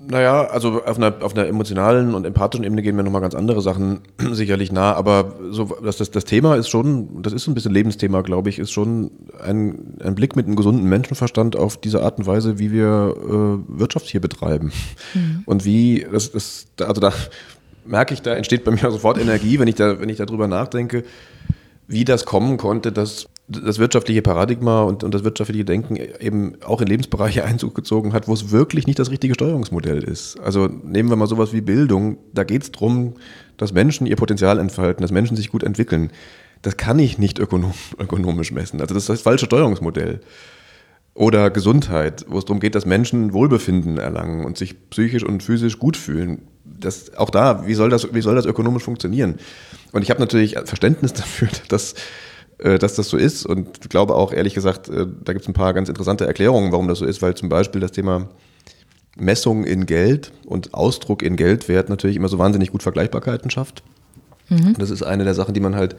[0.05, 3.63] Naja, also auf einer, auf einer emotionalen und empathischen Ebene gehen mir nochmal ganz andere
[3.63, 4.01] Sachen
[4.33, 8.21] sicherlich nah, aber so, das, das, das Thema ist schon, das ist ein bisschen Lebensthema,
[8.23, 12.27] glaube ich, ist schon ein, ein Blick mit einem gesunden Menschenverstand auf diese Art und
[12.27, 14.73] Weise, wie wir äh, Wirtschaft hier betreiben.
[15.15, 15.43] Mhm.
[15.47, 17.13] Und wie, das, das, also da
[17.85, 21.05] merke ich, da entsteht bei mir sofort Energie, wenn ich da, wenn ich darüber nachdenke,
[21.87, 26.81] wie das kommen konnte, dass das wirtschaftliche Paradigma und, und das wirtschaftliche Denken eben auch
[26.81, 30.39] in Lebensbereiche Einzug gezogen hat, wo es wirklich nicht das richtige Steuerungsmodell ist.
[30.41, 32.19] Also nehmen wir mal sowas wie Bildung.
[32.33, 33.15] Da geht es darum,
[33.57, 36.11] dass Menschen ihr Potenzial entfalten, dass Menschen sich gut entwickeln.
[36.63, 38.81] Das kann ich nicht ökonom ökonomisch messen.
[38.81, 40.21] Also das ist das falsche Steuerungsmodell.
[41.15, 45.79] Oder Gesundheit, wo es darum geht, dass Menschen Wohlbefinden erlangen und sich psychisch und physisch
[45.79, 46.43] gut fühlen.
[46.65, 49.37] Das, auch da, wie soll, das, wie soll das ökonomisch funktionieren?
[49.93, 51.95] Und ich habe natürlich Verständnis dafür, dass
[52.63, 55.55] äh, dass das so ist und glaube auch ehrlich gesagt, äh, da gibt es ein
[55.55, 58.29] paar ganz interessante Erklärungen, warum das so ist, weil zum Beispiel das Thema
[59.17, 63.83] Messung in Geld und Ausdruck in Geldwert natürlich immer so wahnsinnig gut Vergleichbarkeiten schafft.
[64.49, 64.75] Mhm.
[64.79, 65.97] Das ist eine der Sachen, die man halt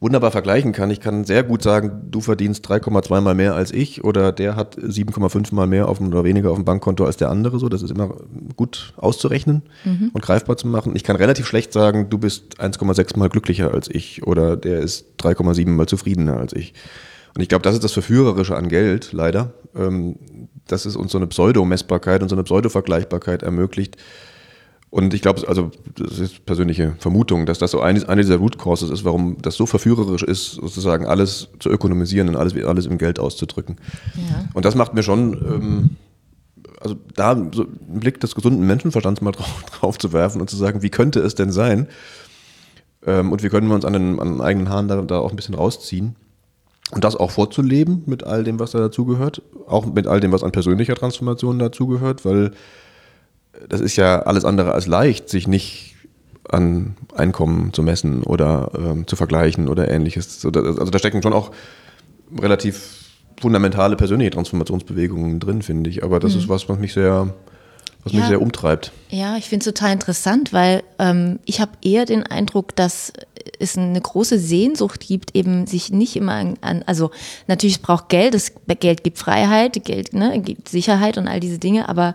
[0.00, 0.90] wunderbar vergleichen kann.
[0.90, 4.76] Ich kann sehr gut sagen, du verdienst 3,2 mal mehr als ich oder der hat
[4.76, 7.58] 7,5 mal mehr auf dem, oder weniger auf dem Bankkonto als der andere.
[7.58, 8.14] So, das ist immer
[8.56, 10.10] gut auszurechnen mhm.
[10.12, 10.94] und greifbar zu machen.
[10.94, 15.06] Ich kann relativ schlecht sagen, du bist 1,6 mal glücklicher als ich oder der ist
[15.20, 16.74] 3,7 mal zufriedener als ich.
[17.34, 20.16] Und ich glaube, das ist das Verführerische an Geld, leider, ähm,
[20.66, 23.98] dass es uns so eine Pseudomessbarkeit und so eine Pseudo-Vergleichbarkeit ermöglicht,
[24.96, 28.56] und ich glaube, also das ist persönliche Vermutung, dass das so eine, eine dieser Root
[28.56, 32.96] Causes ist, warum das so verführerisch ist, sozusagen alles zu ökonomisieren und alles, alles im
[32.96, 33.76] Geld auszudrücken.
[34.14, 34.48] Ja.
[34.54, 35.90] Und das macht mir schon, ähm,
[36.80, 40.56] also da so einen Blick des gesunden Menschenverstands mal drauf, drauf zu werfen und zu
[40.56, 41.88] sagen, wie könnte es denn sein?
[43.04, 45.28] Ähm, und wie können wir uns an den, an den eigenen Haaren da, da auch
[45.28, 46.16] ein bisschen rausziehen?
[46.92, 50.42] Und das auch vorzuleben mit all dem, was da dazugehört, auch mit all dem, was
[50.42, 52.52] an persönlicher Transformation dazugehört, weil
[53.68, 55.94] das ist ja alles andere als leicht, sich nicht
[56.48, 60.44] an Einkommen zu messen oder ähm, zu vergleichen oder ähnliches.
[60.44, 60.50] Also
[60.90, 61.50] da stecken schon auch
[62.40, 63.06] relativ
[63.40, 66.04] fundamentale persönliche Transformationsbewegungen drin, finde ich.
[66.04, 66.40] Aber das mhm.
[66.40, 67.34] ist was, was mich sehr,
[68.06, 68.20] was ja.
[68.20, 68.92] mich sehr umtreibt.
[69.10, 73.12] Ja, ich finde es total interessant, weil ähm, ich habe eher den Eindruck, dass
[73.58, 77.10] es eine große Sehnsucht gibt, eben sich nicht immer an, also
[77.48, 81.58] natürlich es braucht Geld, das Geld gibt Freiheit, Geld ne, gibt Sicherheit und all diese
[81.58, 82.14] Dinge, aber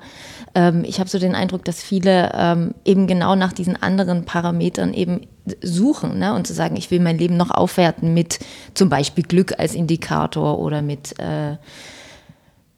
[0.56, 4.94] ähm, ich habe so den Eindruck, dass viele ähm, eben genau nach diesen anderen Parametern
[4.94, 5.22] eben
[5.62, 8.40] suchen ne, und zu sagen, ich will mein Leben noch aufwerten mit
[8.74, 11.58] zum Beispiel Glück als Indikator oder mit äh,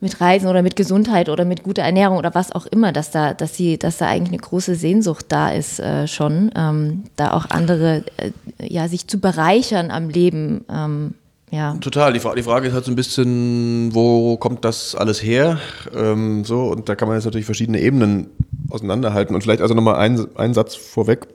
[0.04, 3.34] mit Reisen oder mit Gesundheit oder mit guter Ernährung oder was auch immer, dass da,
[3.34, 7.50] dass sie, dass da eigentlich eine große Sehnsucht da ist äh, schon, ähm, da auch
[7.50, 10.66] andere, äh, ja, sich zu bereichern am Leben.
[10.70, 11.14] Ähm,
[11.52, 11.76] ja.
[11.80, 12.12] Total.
[12.12, 15.60] Die, Fra die, Frage ist halt so ein bisschen, wo kommt das alles her?
[15.96, 18.28] Ähm, so, und da kann man jetzt natürlich verschiedene Ebenen
[18.72, 19.34] auseinanderhalten.
[19.34, 21.28] Und vielleicht also nochmal einen Satz vorweg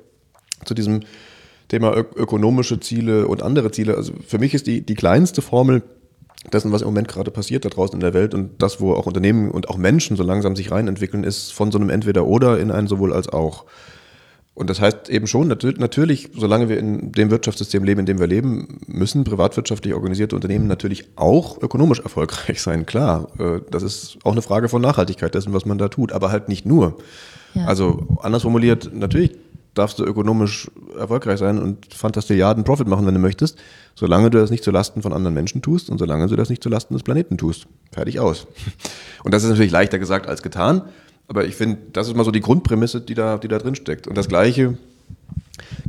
[0.66, 1.00] zu diesem
[1.68, 3.94] Thema ök ökonomische Ziele und andere Ziele.
[3.94, 5.82] Also für mich ist die, die kleinste Formel
[6.52, 9.06] dessen, was im Moment gerade passiert da draußen in der Welt und das, wo auch
[9.06, 12.86] Unternehmen und auch Menschen so langsam sich reinentwickeln, ist von so einem Entweder-Oder in ein
[12.86, 13.64] sowohl als auch.
[14.54, 18.26] Und das heißt eben schon, natürlich, solange wir in dem Wirtschaftssystem leben, in dem wir
[18.26, 22.84] leben, müssen privatwirtschaftlich organisierte Unternehmen natürlich auch ökonomisch erfolgreich sein.
[22.84, 26.32] Klar, äh, das ist auch eine Frage von Nachhaltigkeit dessen, was man da tut, aber
[26.32, 26.98] halt nicht nur.
[27.54, 27.66] Ja.
[27.66, 29.38] Also anders formuliert, natürlich
[29.78, 33.58] darfst du ökonomisch erfolgreich sein und Fantastilliarden Profit machen, wenn du möchtest,
[33.94, 36.94] solange du das nicht zulasten von anderen Menschen tust und solange du das nicht zulasten
[36.94, 37.66] des Planeten tust.
[37.92, 38.46] Fertig aus.
[39.24, 40.82] Und das ist natürlich leichter gesagt als getan,
[41.26, 44.06] aber ich finde, das ist mal so die Grundprämisse, die da, die da drin steckt.
[44.06, 44.78] Und das Gleiche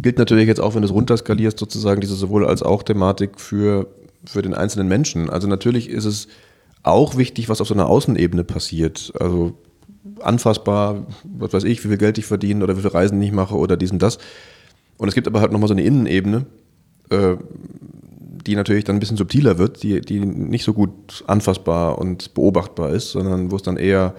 [0.02, 3.88] gilt natürlich jetzt auch, wenn du es runterskalierst, sozusagen diese sowohl als auch Thematik für,
[4.26, 5.30] für den einzelnen Menschen.
[5.30, 6.28] Also natürlich ist es
[6.84, 9.14] auch wichtig, was auf so einer Außenebene passiert.
[9.20, 9.56] Also
[10.22, 13.56] anfassbar, was weiß ich, wie viel Geld ich verdiene oder wie viele Reisen ich mache
[13.56, 14.18] oder dies und das.
[14.98, 16.46] Und es gibt aber halt nochmal so eine Innenebene,
[17.10, 17.36] äh,
[18.46, 22.92] die natürlich dann ein bisschen subtiler wird, die, die nicht so gut anfassbar und beobachtbar
[22.92, 24.14] ist, sondern wo es dann eher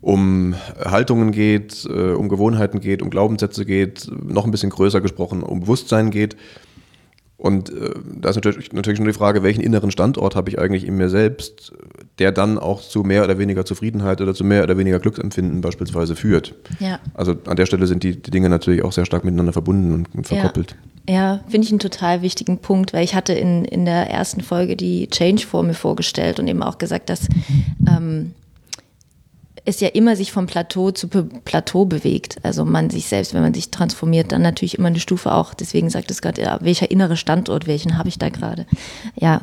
[0.00, 0.54] um
[0.84, 5.60] Haltungen geht, äh, um Gewohnheiten geht, um Glaubenssätze geht, noch ein bisschen größer gesprochen, um
[5.60, 6.36] Bewusstsein geht.
[7.38, 10.86] Und äh, da ist natürlich, natürlich nur die Frage, welchen inneren Standort habe ich eigentlich
[10.86, 11.72] in mir selbst,
[12.18, 16.16] der dann auch zu mehr oder weniger Zufriedenheit oder zu mehr oder weniger Glücksempfinden beispielsweise
[16.16, 16.54] führt.
[16.80, 16.98] Ja.
[17.12, 20.26] Also an der Stelle sind die, die Dinge natürlich auch sehr stark miteinander verbunden und,
[20.26, 20.76] verkoppelt.
[21.06, 24.40] Ja, ja finde ich einen total wichtigen Punkt, weil ich hatte in, in der ersten
[24.40, 27.28] Folge die Change-Formel vorgestellt und eben auch gesagt, dass
[27.86, 28.32] ähm,
[29.66, 32.38] es ja immer sich vom Plateau zu Plateau bewegt.
[32.42, 35.54] Also man sich selbst, wenn man sich transformiert, dann natürlich immer eine Stufe auch.
[35.54, 38.66] Deswegen sagt es gerade, ja, welcher innere Standort, welchen habe ich da gerade?
[39.16, 39.42] Ja,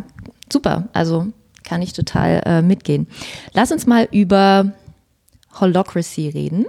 [0.51, 0.87] super.
[0.93, 1.27] Also
[1.63, 3.07] kann ich total äh, mitgehen.
[3.53, 4.71] Lass uns mal über
[5.59, 6.65] Holocracy reden.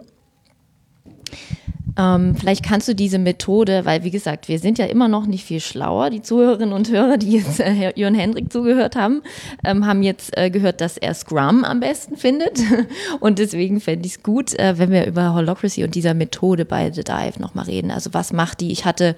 [1.97, 5.45] Ähm, vielleicht kannst du diese Methode, weil wie gesagt, wir sind ja immer noch nicht
[5.45, 6.11] viel schlauer.
[6.11, 9.23] Die Zuhörerinnen und Hörer, die jetzt äh, Jörn Hendrik zugehört haben,
[9.65, 12.61] ähm, haben jetzt äh, gehört, dass er Scrum am besten findet.
[13.21, 16.91] Und deswegen fände ich es gut, äh, wenn wir über Holocracy und dieser Methode bei
[16.91, 17.91] The Dive nochmal reden.
[17.91, 18.73] Also was macht die?
[18.73, 19.17] Ich hatte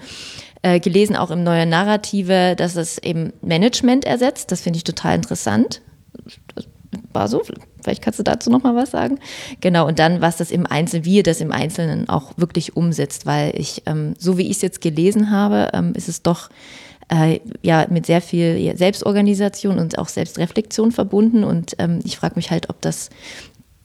[0.62, 4.52] äh, gelesen, auch im neuen Narrative, dass es eben Management ersetzt.
[4.52, 5.80] Das finde ich total interessant.
[6.54, 6.66] Das
[7.12, 7.42] war so.
[7.87, 9.20] Vielleicht kannst du dazu noch mal was sagen.
[9.61, 13.27] Genau, und dann, was das im Einzelnen, wie ihr das im Einzelnen auch wirklich umsetzt,
[13.27, 16.51] weil ich, ähm, so wie ich es jetzt gelesen habe, ähm, ist es doch
[17.09, 21.44] äh, ja mit sehr viel Selbstorganisation und auch Selbstreflexion verbunden.
[21.44, 23.09] Und ähm, ich frage mich halt, ob das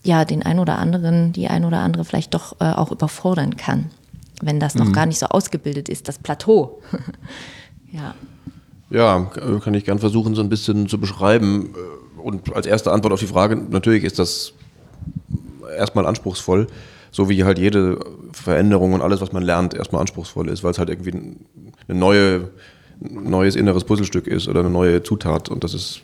[0.01, 3.91] ja den ein oder anderen, die ein oder andere vielleicht doch äh, auch überfordern kann,
[4.41, 4.93] wenn das noch mhm.
[4.93, 6.81] gar nicht so ausgebildet ist, das Plateau.
[7.91, 8.15] ja.
[8.89, 9.29] Ja,
[9.63, 11.75] kann ich gern versuchen, so ein bisschen zu beschreiben
[12.23, 14.53] und als erste Antwort auf die Frage, natürlich ist das
[15.77, 16.67] erstmal anspruchsvoll,
[17.11, 17.99] so wie halt jede
[18.31, 21.45] Veränderung und alles, was man lernt, erstmal anspruchsvoll ist, weil es halt irgendwie ein
[21.87, 22.49] neue,
[22.99, 26.01] neues inneres Puzzlestück ist oder eine neue Zutat und das ist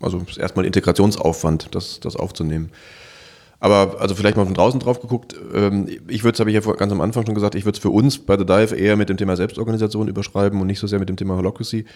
[0.00, 2.70] also ist erstmal Integrationsaufwand, das, das aufzunehmen.
[3.58, 6.72] Aber also vielleicht mal von draußen drauf geguckt, ähm, ich würde es, habe ich ja
[6.72, 9.08] ganz am Anfang schon gesagt, ich würde es für uns bei The Dive eher mit
[9.08, 11.86] dem Thema Selbstorganisation überschreiben und nicht so sehr mit dem Thema Holocracy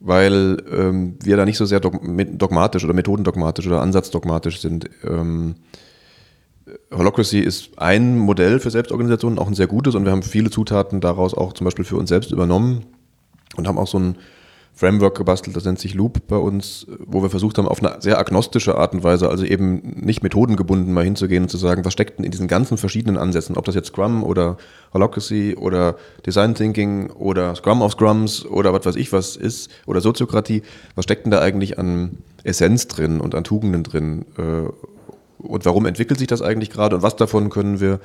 [0.00, 4.90] weil ähm, wir da nicht so sehr dogmatisch oder methodendogmatisch oder ansatzdogmatisch sind.
[5.02, 5.56] Ähm,
[6.92, 11.00] Holocracy ist ein Modell für Selbstorganisation, auch ein sehr gutes und wir haben viele Zutaten
[11.00, 12.86] daraus auch zum Beispiel für uns selbst übernommen
[13.56, 14.16] und haben auch so ein
[14.76, 18.18] Framework gebastelt, das nennt sich Loop bei uns, wo wir versucht haben, auf eine sehr
[18.18, 22.18] agnostische Art und Weise, also eben nicht methodengebunden mal hinzugehen und zu sagen, was steckt
[22.18, 24.56] denn in diesen ganzen verschiedenen Ansätzen, ob das jetzt Scrum oder
[24.92, 25.94] Holocracy oder
[26.26, 30.62] Design Thinking oder Scrum of Scrums oder was weiß ich was ist oder Soziokratie,
[30.96, 34.68] was steckt denn da eigentlich an Essenz drin und an Tugenden drin äh,
[35.38, 38.00] und warum entwickelt sich das eigentlich gerade und was davon können wir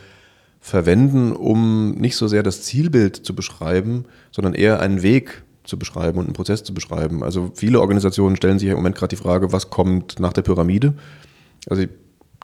[0.59, 6.19] verwenden, um nicht so sehr das Zielbild zu beschreiben, sondern eher einen Weg zu beschreiben
[6.19, 7.23] und einen Prozess zu beschreiben.
[7.23, 10.93] Also viele Organisationen stellen sich im Moment gerade die Frage, was kommt nach der Pyramide?
[11.69, 11.85] Also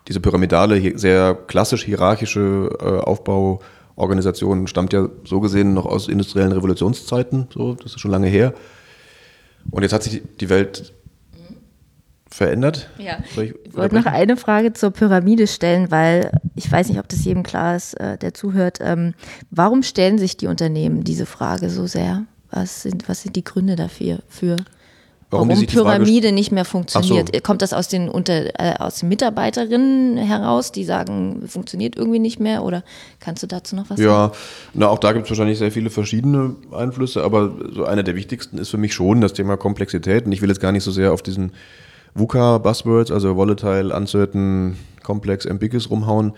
[0.08, 7.48] diese pyramidale, sehr klassisch hierarchische äh, Aufbauorganisation stammt ja so gesehen noch aus industriellen Revolutionszeiten,
[7.54, 8.54] so, das ist schon lange her.
[9.72, 10.94] Und jetzt hat sich die Welt
[12.30, 12.90] verändert.
[12.98, 13.20] Ja.
[13.36, 17.24] Ich, ich wollte noch eine Frage zur Pyramide stellen, weil ich weiß nicht, ob das
[17.24, 18.80] jedem klar ist, äh, der zuhört.
[18.82, 19.14] Ähm,
[19.52, 22.26] warum stellen sich die Unternehmen diese Frage so sehr?
[22.56, 24.20] Was sind, was sind die Gründe dafür?
[24.28, 24.58] Für?
[25.36, 27.30] warum, warum Pyramide nicht mehr funktioniert.
[27.34, 27.42] So.
[27.42, 32.40] Kommt das aus den, unter, äh, aus den Mitarbeiterinnen heraus, die sagen, funktioniert irgendwie nicht
[32.40, 32.64] mehr?
[32.64, 32.84] Oder
[33.20, 34.34] kannst du dazu noch was ja, sagen?
[34.34, 34.40] Ja,
[34.74, 38.58] na, auch da gibt es wahrscheinlich sehr viele verschiedene Einflüsse, aber so einer der wichtigsten
[38.58, 40.26] ist für mich schon das Thema Komplexität.
[40.26, 41.52] Und ich will jetzt gar nicht so sehr auf diesen
[42.16, 46.34] VUCA-Buzzwords, also Volatile, Uncertain, Complex, Ambiguous rumhauen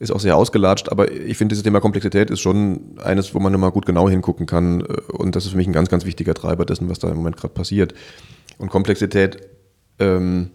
[0.00, 3.52] ist auch sehr ausgelatscht, aber ich finde, dieses Thema Komplexität ist schon eines, wo man
[3.52, 4.80] immer gut genau hingucken kann.
[4.80, 7.36] Und das ist für mich ein ganz, ganz wichtiger Treiber dessen, was da im Moment
[7.36, 7.92] gerade passiert.
[8.56, 9.36] Und Komplexität
[9.98, 10.50] ähm,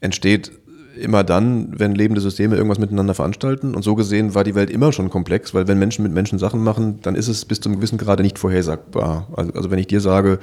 [0.00, 0.50] entsteht
[0.98, 3.76] immer dann, wenn lebende Systeme irgendwas miteinander veranstalten.
[3.76, 6.62] Und so gesehen war die Welt immer schon komplex, weil wenn Menschen mit Menschen Sachen
[6.64, 9.28] machen, dann ist es bis zum gewissen Grade nicht vorhersagbar.
[9.36, 10.40] Also, also wenn ich dir sage,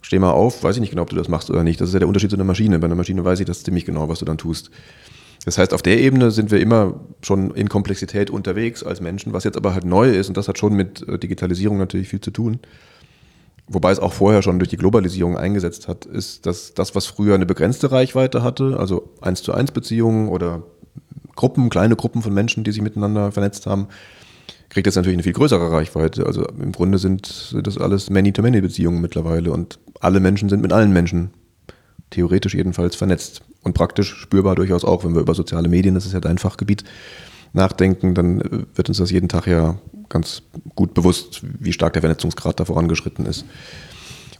[0.00, 1.78] steh mal auf, weiß ich nicht genau, ob du das machst oder nicht.
[1.78, 2.78] Das ist ja der Unterschied zu einer Maschine.
[2.78, 4.70] Bei einer Maschine weiß ich das ziemlich genau, was du dann tust.
[5.44, 9.44] Das heißt, auf der Ebene sind wir immer schon in Komplexität unterwegs als Menschen, was
[9.44, 12.30] jetzt aber halt neu ist und das hat schon mit äh, Digitalisierung natürlich viel zu
[12.30, 12.60] tun.
[13.72, 17.36] Wobei es auch vorher schon durch die Globalisierung eingesetzt hat, ist, dass das, was früher
[17.36, 20.64] eine begrenzte Reichweite hatte, also eins zu eins Beziehungen oder
[21.36, 23.86] Gruppen, kleine Gruppen von Menschen, die sich miteinander vernetzt haben,
[24.70, 26.26] kriegt jetzt natürlich eine viel größere Reichweite.
[26.26, 30.92] Also im Grunde sind, sind das alles Many-to-Many-Beziehungen mittlerweile und alle Menschen sind mit allen
[30.92, 31.30] Menschen,
[32.10, 36.12] theoretisch jedenfalls, vernetzt und praktisch spürbar durchaus auch, wenn wir über soziale Medien, das ist
[36.12, 36.84] ja dein Fachgebiet,
[37.52, 40.42] nachdenken, dann äh, wird uns das jeden Tag ja ganz
[40.74, 43.44] gut bewusst, wie stark der Vernetzungsgrad da vorangeschritten ist.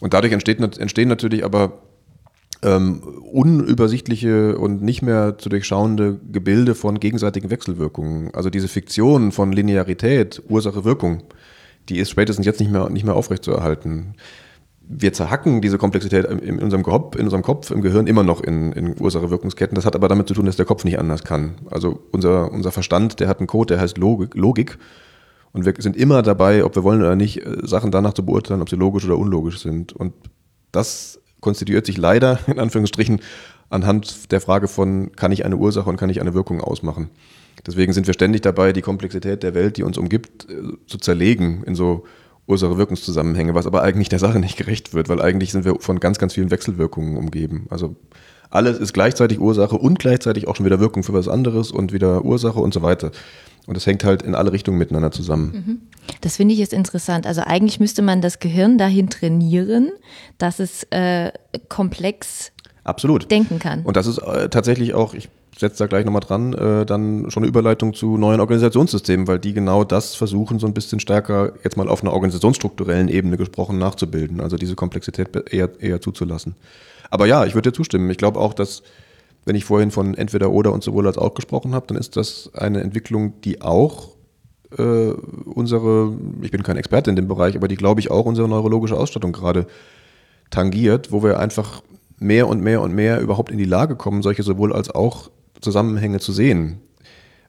[0.00, 1.80] Und dadurch entsteht, entstehen natürlich aber
[2.62, 3.00] ähm,
[3.32, 8.34] unübersichtliche und nicht mehr zu durchschauende Gebilde von gegenseitigen Wechselwirkungen.
[8.34, 11.22] Also diese Fiktion von Linearität, Ursache-Wirkung,
[11.88, 14.14] die ist spätestens jetzt nicht mehr, nicht mehr aufrechtzuerhalten
[14.92, 18.72] wir zerhacken diese Komplexität in unserem Kopf, in unserem Kopf, im Gehirn immer noch in,
[18.72, 19.76] in Ursache-Wirkungsketten.
[19.76, 21.54] Das hat aber damit zu tun, dass der Kopf nicht anders kann.
[21.70, 24.78] Also unser, unser Verstand, der hat einen Code, der heißt Logik, Logik.
[25.52, 28.62] Und wir sind immer dabei, ob wir wollen oder nicht, äh, Sachen danach zu beurteilen,
[28.62, 29.92] ob sie logisch oder unlogisch sind.
[29.92, 30.12] Und
[30.72, 33.20] das konstituiert sich leider, in Anführungsstrichen,
[33.68, 37.10] anhand der Frage von, kann ich eine Ursache und kann ich eine Wirkung ausmachen.
[37.64, 41.62] Deswegen sind wir ständig dabei, die Komplexität der Welt, die uns umgibt, äh, zu zerlegen
[41.62, 42.04] in so
[42.50, 46.18] Ursache-Wirkungszusammenhänge, was aber eigentlich der Sache nicht gerecht wird, weil eigentlich sind wir von ganz,
[46.18, 47.66] ganz vielen Wechselwirkungen umgeben.
[47.70, 47.96] Also
[48.50, 52.24] alles ist gleichzeitig Ursache und gleichzeitig auch schon wieder Wirkung für was anderes und wieder
[52.24, 53.12] Ursache und so weiter.
[53.66, 55.52] Und das hängt halt in alle Richtungen miteinander zusammen.
[55.52, 55.80] Mhm.
[56.20, 57.26] Das finde ich jetzt interessant.
[57.26, 59.90] Also eigentlich müsste man das Gehirn dahin trainieren,
[60.38, 61.30] dass es äh,
[61.68, 62.50] komplex
[62.82, 63.30] Absolut.
[63.30, 63.82] denken kann.
[63.82, 65.28] Und das ist äh, tatsächlich auch, ich
[65.60, 69.52] setze da gleich nochmal dran, äh, dann schon eine Überleitung zu neuen Organisationssystemen, weil die
[69.52, 74.40] genau das versuchen, so ein bisschen stärker jetzt mal auf einer organisationsstrukturellen Ebene gesprochen nachzubilden,
[74.40, 76.56] also diese Komplexität eher, eher zuzulassen.
[77.10, 78.08] Aber ja, ich würde dir zustimmen.
[78.10, 78.82] Ich glaube auch, dass,
[79.44, 82.50] wenn ich vorhin von entweder oder und sowohl als auch gesprochen habe, dann ist das
[82.54, 84.10] eine Entwicklung, die auch
[84.78, 88.48] äh, unsere, ich bin kein Experte in dem Bereich, aber die glaube ich auch unsere
[88.48, 89.66] neurologische Ausstattung gerade
[90.50, 91.82] tangiert, wo wir einfach
[92.18, 96.20] mehr und mehr und mehr überhaupt in die Lage kommen, solche sowohl als auch Zusammenhänge
[96.20, 96.80] zu sehen.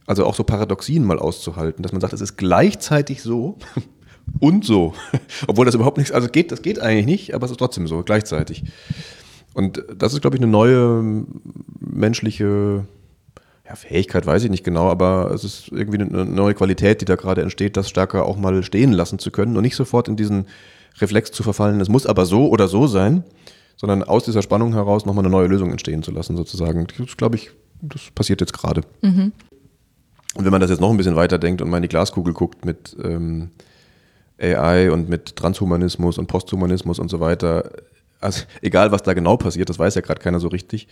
[0.08, 3.58] Also auch so Paradoxien mal auszuhalten, dass man sagt, es ist gleichzeitig so
[4.40, 4.94] und so.
[5.48, 8.04] Obwohl das überhaupt nichts, also geht, das geht eigentlich nicht, aber es ist trotzdem so,
[8.04, 8.64] gleichzeitig.
[9.54, 11.26] Und das ist, glaube ich, eine neue
[11.80, 12.86] menschliche
[13.68, 17.16] ja, Fähigkeit, weiß ich nicht genau, aber es ist irgendwie eine neue Qualität, die da
[17.16, 20.46] gerade entsteht, das stärker auch mal stehen lassen zu können und nicht sofort in diesen
[21.00, 23.24] Reflex zu verfallen, es muss aber so oder so sein,
[23.78, 26.88] sondern aus dieser Spannung heraus nochmal eine neue Lösung entstehen zu lassen, sozusagen.
[26.98, 28.82] Das glaube ich, das passiert jetzt gerade.
[29.02, 29.32] Mhm.
[30.36, 32.34] Und wenn man das jetzt noch ein bisschen weiter denkt und mal in die Glaskugel
[32.34, 33.50] guckt mit ähm,
[34.40, 37.70] AI und mit Transhumanismus und Posthumanismus und so weiter,
[38.20, 40.88] also egal was da genau passiert, das weiß ja gerade keiner so richtig.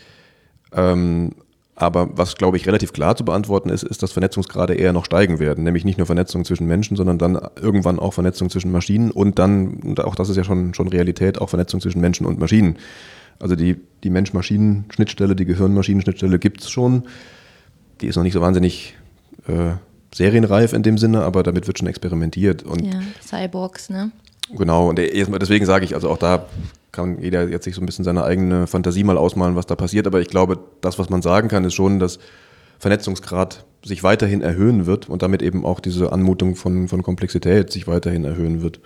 [0.74, 1.32] Ähm,
[1.80, 5.40] aber was, glaube ich, relativ klar zu beantworten ist, ist, dass Vernetzungsgrade eher noch steigen
[5.40, 5.64] werden.
[5.64, 9.76] Nämlich nicht nur Vernetzung zwischen Menschen, sondern dann irgendwann auch Vernetzung zwischen Maschinen und dann,
[9.76, 12.78] und auch das ist ja schon, schon Realität, auch Vernetzung zwischen Menschen und Maschinen.
[13.40, 17.04] Also die, die Mensch-Maschinen-Schnittstelle, die Gehirn-Maschinen-Schnittstelle gibt es schon.
[18.02, 18.96] Die ist noch nicht so wahnsinnig
[19.48, 19.74] äh,
[20.14, 22.64] serienreif in dem Sinne, aber damit wird schon experimentiert.
[22.64, 24.12] Und ja, Cyborgs, ne?
[24.58, 26.48] Genau, und deswegen sage ich, also auch da
[26.92, 30.08] kann jeder jetzt sich so ein bisschen seine eigene Fantasie mal ausmalen, was da passiert.
[30.08, 32.18] Aber ich glaube, das, was man sagen kann, ist schon, dass
[32.80, 37.88] Vernetzungsgrad sich weiterhin erhöhen wird und damit eben auch diese Anmutung von, von Komplexität sich
[37.88, 38.80] weiterhin erhöhen wird.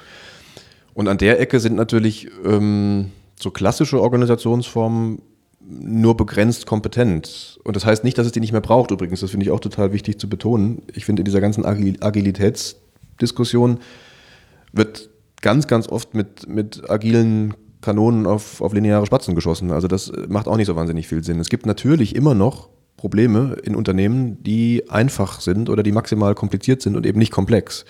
[0.93, 3.11] Und an der Ecke sind natürlich ähm,
[3.43, 5.21] so klassische Organisationsformen
[5.65, 7.59] nur begrenzt kompetent.
[7.63, 9.19] Und das heißt nicht, dass es die nicht mehr braucht übrigens.
[9.21, 10.81] Das finde ich auch total wichtig zu betonen.
[10.93, 13.79] Ich finde, in dieser ganzen Agilitätsdiskussion
[14.73, 15.09] wird
[15.41, 19.71] ganz, ganz oft mit, mit agilen Kanonen auf, auf lineare Spatzen geschossen.
[19.71, 21.39] Also das macht auch nicht so wahnsinnig viel Sinn.
[21.39, 26.81] Es gibt natürlich immer noch Probleme in Unternehmen, die einfach sind oder die maximal kompliziert
[26.81, 27.85] sind und eben nicht komplex.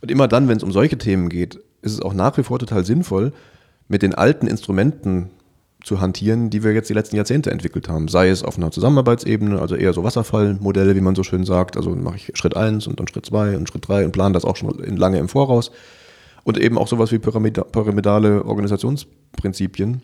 [0.00, 2.58] Und immer dann, wenn es um solche Themen geht, ist es auch nach wie vor
[2.58, 3.32] total sinnvoll,
[3.88, 5.30] mit den alten Instrumenten
[5.82, 8.08] zu hantieren, die wir jetzt die letzten Jahrzehnte entwickelt haben.
[8.08, 11.76] Sei es auf einer Zusammenarbeitsebene, also eher so Wasserfallmodelle, wie man so schön sagt.
[11.76, 14.44] Also mache ich Schritt 1 und dann Schritt 2 und Schritt 3 und plane das
[14.44, 15.70] auch schon lange im Voraus.
[16.44, 20.02] Und eben auch sowas wie pyramidale Organisationsprinzipien,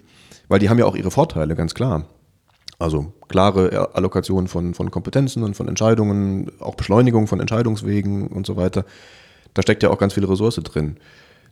[0.49, 2.07] weil die haben ja auch ihre Vorteile, ganz klar.
[2.79, 8.57] Also klare Allokation von, von Kompetenzen und von Entscheidungen, auch Beschleunigung von Entscheidungswegen und so
[8.57, 8.85] weiter.
[9.55, 10.97] Da steckt ja auch ganz viel Ressource drin.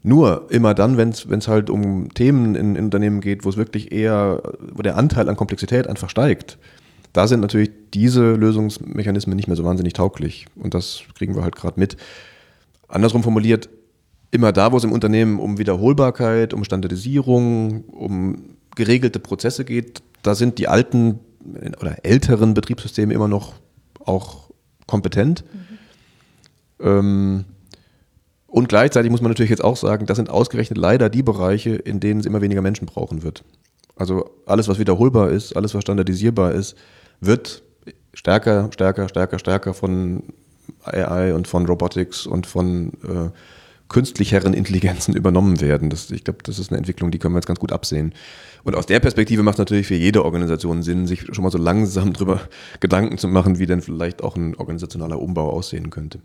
[0.03, 3.93] Nur immer dann, wenn es halt um Themen in, in, Unternehmen geht, wo es wirklich
[3.93, 4.43] eher,
[4.73, 6.59] wo der Anteil an Komplexität einfach steigt,
[7.13, 10.47] da sind natürlich diese Lösungsmechanismen nicht mehr so wahnsinnig tauglich.
[10.57, 11.97] Und das kriegen wir halt gerade mit.
[12.89, 13.69] Andersrum formuliert,
[14.33, 20.35] immer da, wo es im Unternehmen um Wiederholbarkeit, um Standardisierung, um geregelte Prozesse geht, da
[20.35, 21.21] sind die alten
[21.81, 23.55] oder älteren Betriebssysteme immer noch
[24.05, 24.51] auch
[24.87, 25.45] kompetent.
[25.53, 26.87] Mhm.
[26.87, 27.45] Ähm,
[28.53, 32.01] und gleichzeitig muss man natürlich jetzt auch sagen, das sind ausgerechnet leider die Bereiche, in
[32.01, 33.45] denen es immer weniger Menschen brauchen wird.
[33.97, 36.77] Also alles, was wiederholbar ist, alles, was standardisierbar ist,
[37.19, 37.63] wird
[38.13, 40.25] stärker, stärker, stärker, stärker von
[40.85, 43.31] AI und von Robotics und von äh,
[43.89, 45.89] künstlicheren Intelligenzen übernommen werden.
[45.89, 48.13] Das, ich glaube, das ist eine Entwicklung, die können wir jetzt ganz gut absehen.
[48.65, 51.57] Und aus der Perspektive macht es natürlich für jede Organisation Sinn, sich schon mal so
[51.57, 52.43] langsam darüber
[52.81, 56.21] Gedanken zu machen, wie denn vielleicht auch ein organisationaler Umbau aussehen könnte.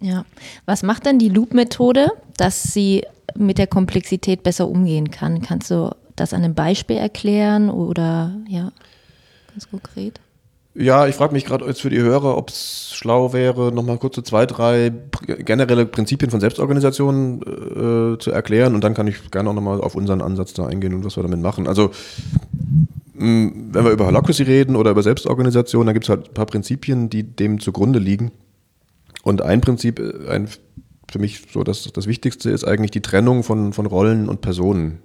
[0.00, 0.24] Ja.
[0.66, 5.42] Was macht denn die Loop-Methode, dass sie mit der Komplexität besser umgehen kann?
[5.42, 8.72] Kannst du das an einem Beispiel erklären oder ja,
[9.52, 10.20] ganz konkret?
[10.78, 14.16] Ja, ich frage mich gerade jetzt für die Hörer, ob es schlau wäre, nochmal kurz
[14.16, 14.92] so zwei, drei
[15.38, 19.94] generelle Prinzipien von Selbstorganisation äh, zu erklären und dann kann ich gerne auch nochmal auf
[19.94, 21.66] unseren Ansatz da eingehen und was wir damit machen.
[21.66, 21.92] Also
[23.14, 26.46] mh, wenn wir über Holacracy reden oder über Selbstorganisation, dann gibt es halt ein paar
[26.46, 28.32] Prinzipien, die dem zugrunde liegen.
[29.26, 30.48] Und ein Prinzip, äh, ein,
[31.10, 35.02] für mich so das, das Wichtigste ist eigentlich die Trennung von, von Rollen und Personen.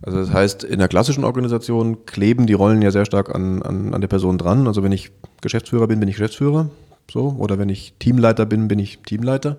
[0.00, 3.92] Also das heißt, in der klassischen Organisation kleben die Rollen ja sehr stark an, an,
[3.92, 4.66] an der Person dran.
[4.66, 5.10] Also wenn ich
[5.42, 6.70] Geschäftsführer bin, bin ich Geschäftsführer.
[7.10, 7.36] So.
[7.38, 9.58] Oder wenn ich Teamleiter bin, bin ich Teamleiter.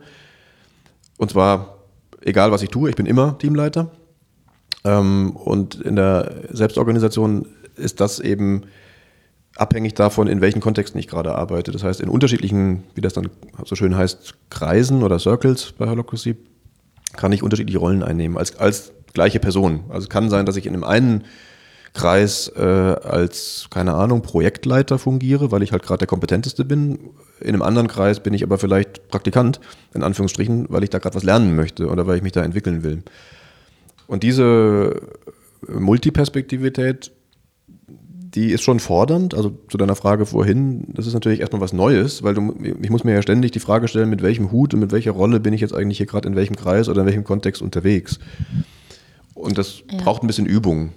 [1.20, 1.78] Und zwar
[2.22, 3.92] egal, was ich tue, ich bin immer Teamleiter.
[4.84, 7.46] Ähm, und in der Selbstorganisation
[7.76, 8.64] ist das eben
[9.60, 11.72] abhängig davon, in welchen Kontexten ich gerade arbeite.
[11.72, 13.30] Das heißt, in unterschiedlichen, wie das dann
[13.66, 16.38] so schön heißt, Kreisen oder Circles bei Holocracy,
[17.16, 19.84] kann ich unterschiedliche Rollen einnehmen als, als gleiche Person.
[19.90, 21.24] Also es kann sein, dass ich in einem einen
[21.94, 27.00] Kreis äh, als, keine Ahnung, Projektleiter fungiere, weil ich halt gerade der kompetenteste bin.
[27.40, 29.60] In einem anderen Kreis bin ich aber vielleicht Praktikant,
[29.94, 32.84] in Anführungsstrichen, weil ich da gerade was lernen möchte oder weil ich mich da entwickeln
[32.84, 33.04] will.
[34.08, 35.02] Und diese
[35.68, 37.12] Multiperspektivität
[38.36, 39.34] die ist schon fordernd.
[39.34, 43.04] Also zu deiner Frage vorhin, das ist natürlich erstmal was Neues, weil du, ich muss
[43.04, 45.62] mir ja ständig die Frage stellen, mit welchem Hut und mit welcher Rolle bin ich
[45.62, 48.20] jetzt eigentlich hier gerade in welchem Kreis oder in welchem Kontext unterwegs.
[49.34, 49.98] Und das ja.
[50.04, 50.92] braucht ein bisschen Übung.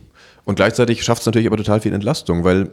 [0.44, 2.70] Und gleichzeitig schafft es natürlich aber total viel Entlastung, weil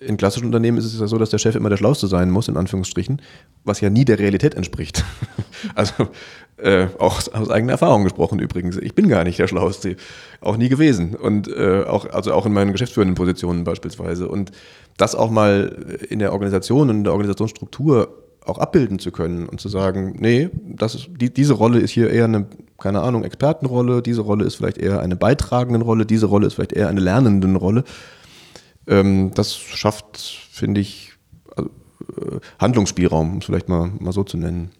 [0.00, 2.48] in klassischen Unternehmen ist es ja so, dass der Chef immer der Schlauste sein muss,
[2.48, 3.20] in Anführungsstrichen,
[3.64, 5.04] was ja nie der Realität entspricht.
[5.74, 6.08] also
[6.56, 8.76] äh, auch aus eigener Erfahrung gesprochen übrigens.
[8.76, 9.96] Ich bin gar nicht der Schlauste,
[10.40, 11.14] auch nie gewesen.
[11.14, 14.28] Und äh, auch, also auch in meinen geschäftsführenden Positionen beispielsweise.
[14.28, 14.52] Und
[14.96, 19.60] das auch mal in der Organisation und in der Organisationsstruktur auch abbilden zu können und
[19.60, 22.46] zu sagen, nee, das ist, die, diese Rolle ist hier eher eine,
[22.78, 26.74] keine Ahnung, Expertenrolle, diese Rolle ist vielleicht eher eine beitragende Rolle, diese Rolle ist vielleicht
[26.74, 27.84] eher eine lernende Rolle.
[28.86, 30.18] Ähm, das schafft,
[30.50, 31.12] finde ich,
[31.56, 31.70] also,
[32.20, 34.70] äh, Handlungsspielraum, um es vielleicht mal, mal so zu nennen.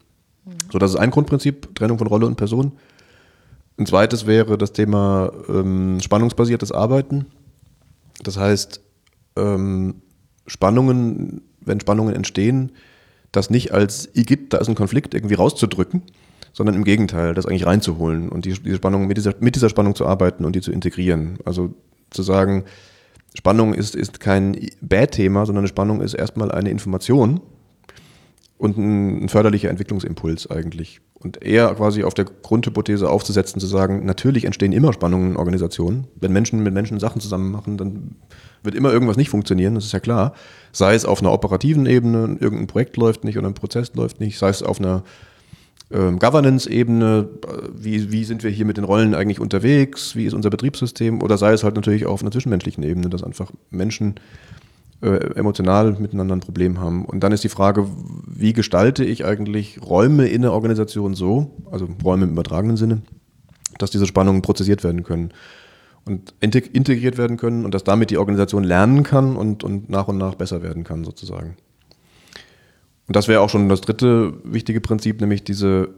[0.72, 2.72] So, das ist ein Grundprinzip, Trennung von Rolle und Person.
[3.78, 7.26] Ein zweites wäre das Thema ähm, spannungsbasiertes Arbeiten.
[8.22, 8.80] Das heißt,
[9.36, 10.02] ähm,
[10.46, 12.72] Spannungen, wenn Spannungen entstehen,
[13.32, 16.02] das nicht als Igitt, da ist ein Konflikt, irgendwie rauszudrücken,
[16.52, 19.96] sondern im Gegenteil, das eigentlich reinzuholen und die, diese Spannung, mit dieser, mit dieser Spannung
[19.96, 21.38] zu arbeiten und die zu integrieren.
[21.44, 21.74] Also
[22.10, 22.64] zu sagen,
[23.34, 27.40] Spannung ist, ist kein Bad-Thema, sondern eine Spannung ist erstmal eine Information
[28.64, 31.00] und ein, förderlicher Entwicklungsimpuls eigentlich.
[31.14, 36.06] Und eher quasi auf der Grundhypothese aufzusetzen, zu sagen, natürlich entstehen immer Spannungen in Organisationen.
[36.16, 38.16] Wenn Menschen mit Menschen Sachen zusammen machen, dann
[38.62, 40.34] wird immer irgendwas nicht funktionieren, das ist ja klar.
[40.72, 44.38] Sei es auf einer operativen Ebene, irgendein Projekt läuft nicht oder ein Prozess läuft nicht,
[44.38, 45.04] sei es auf einer
[45.92, 47.28] ähm, Governance-Ebene,
[47.74, 51.36] wie, wie sind wir hier mit den Rollen eigentlich unterwegs, wie ist unser Betriebssystem oder
[51.36, 54.14] sei es halt natürlich auch auf einer zwischenmenschlichen Ebene, dass einfach Menschen
[55.04, 57.04] äh, emotional miteinander ein Problem haben.
[57.04, 57.86] Und dann ist die Frage,
[58.26, 63.02] wie gestalte ich eigentlich Räume in der Organisation so, also Räume im übertragenen Sinne,
[63.78, 65.34] dass diese Spannungen prozessiert werden können
[66.06, 70.16] und integriert werden können und dass damit die Organisation lernen kann und, und nach und
[70.16, 71.56] nach besser werden kann sozusagen.
[73.06, 75.90] Und das wäre auch schon das dritte wichtige Prinzip, nämlich diese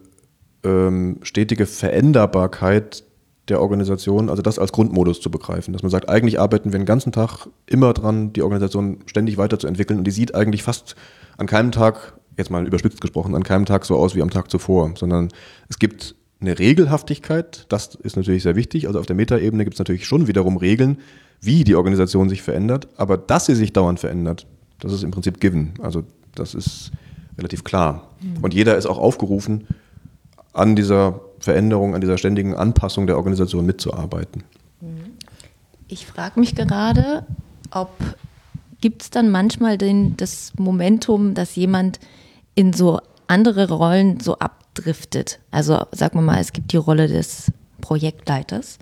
[0.64, 3.04] ähm, stetige Veränderbarkeit
[3.48, 6.86] der Organisation, also das als Grundmodus zu begreifen, dass man sagt, eigentlich arbeiten wir den
[6.86, 9.98] ganzen Tag immer dran, die Organisation ständig weiterzuentwickeln.
[9.98, 10.96] Und die sieht eigentlich fast
[11.36, 14.50] an keinem Tag, jetzt mal überspitzt gesprochen, an keinem Tag so aus wie am Tag
[14.50, 15.28] zuvor, sondern
[15.68, 19.78] es gibt eine Regelhaftigkeit, das ist natürlich sehr wichtig, also auf der Metaebene gibt es
[19.78, 20.98] natürlich schon wiederum Regeln,
[21.40, 24.46] wie die Organisation sich verändert, aber dass sie sich dauernd verändert,
[24.80, 26.02] das ist im Prinzip given, also
[26.34, 26.90] das ist
[27.38, 28.10] relativ klar.
[28.20, 28.44] Mhm.
[28.44, 29.66] Und jeder ist auch aufgerufen,
[30.52, 34.42] an dieser Veränderung, an dieser ständigen Anpassung der Organisation mitzuarbeiten.
[35.88, 37.24] Ich frage mich gerade,
[37.70, 37.90] ob
[38.80, 41.98] gibt es dann manchmal den, das Momentum, dass jemand
[42.54, 45.38] in so andere Rollen so abdriftet.
[45.50, 48.78] Also sagen wir mal, es gibt die Rolle des Projektleiters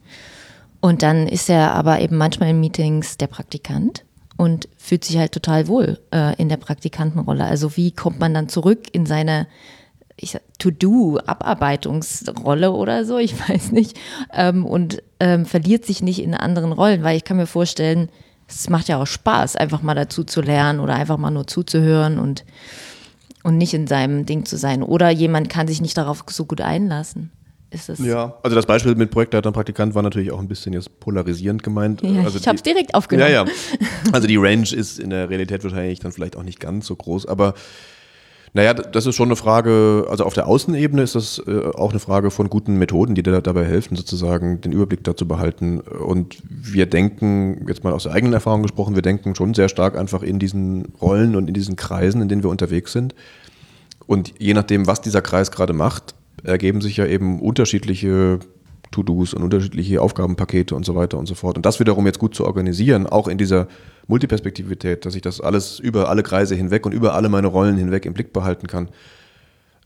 [0.81, 4.05] und dann ist er aber eben manchmal in Meetings der Praktikant
[4.37, 7.45] und fühlt sich halt total wohl äh, in der Praktikantenrolle.
[7.45, 9.47] Also wie kommt man dann zurück in seine
[10.59, 13.99] To-Do-Abarbeitungsrolle oder so, ich weiß nicht,
[14.33, 18.09] ähm, und ähm, verliert sich nicht in anderen Rollen, weil ich kann mir vorstellen,
[18.49, 22.19] es macht ja auch Spaß, einfach mal dazu zu lernen oder einfach mal nur zuzuhören
[22.19, 22.45] und,
[23.43, 24.83] und nicht in seinem Ding zu sein.
[24.83, 27.31] Oder jemand kann sich nicht darauf so gut einlassen.
[27.99, 31.65] Ja, also das Beispiel mit Projektleiter und Praktikant war natürlich auch ein bisschen jetzt polarisierend
[31.65, 32.03] gemeint.
[32.03, 33.33] Ja, also ich habe es direkt aufgenommen.
[33.33, 33.53] Ja, ja.
[34.13, 37.27] Also die Range ist in der Realität wahrscheinlich dann vielleicht auch nicht ganz so groß,
[37.27, 37.55] aber
[38.57, 41.99] naja, das ist schon eine Frage, also auf der Außenebene ist das äh, auch eine
[41.99, 45.81] Frage von guten Methoden, die dir dabei helfen, sozusagen den Überblick dazu behalten.
[45.81, 49.99] Und wir denken, jetzt mal aus der eigenen Erfahrung gesprochen, wir denken schon sehr stark
[49.99, 53.17] einfach in diesen Rollen und in diesen Kreisen, in denen wir unterwegs sind.
[54.07, 58.39] Und je nachdem, was dieser Kreis gerade macht, ergeben sich ja eben unterschiedliche
[58.95, 61.57] To-Dos und unterschiedliche Aufgabenpakete und so weiter und so fort.
[61.57, 63.67] Und das wiederum jetzt gut zu organisieren, auch in dieser
[64.07, 68.07] Multiperspektivität, dass ich das alles über alle Kreise hinweg und über alle meine Rollen hinweg
[68.07, 68.89] im Blick behalten kann.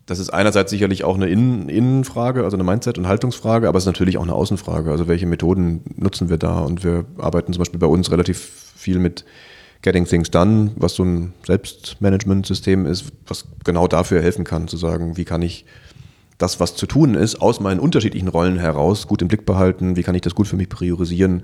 [0.04, 3.84] Das ist einerseits sicherlich auch eine Innen Innenfrage, also eine Mindset- und Haltungsfrage, aber es
[3.84, 4.90] ist natürlich auch eine Außenfrage.
[4.90, 6.60] Also welche Methoden nutzen wir da?
[6.60, 8.38] Und wir arbeiten zum Beispiel bei uns relativ
[8.76, 9.24] viel mit
[9.82, 15.16] Getting Things Done, was so ein Selbstmanagement-System ist, was genau dafür helfen kann, zu sagen,
[15.16, 15.66] wie kann ich
[16.38, 20.02] das, was zu tun ist, aus meinen unterschiedlichen Rollen heraus gut im Blick behalten, wie
[20.02, 21.42] kann ich das gut für mich priorisieren,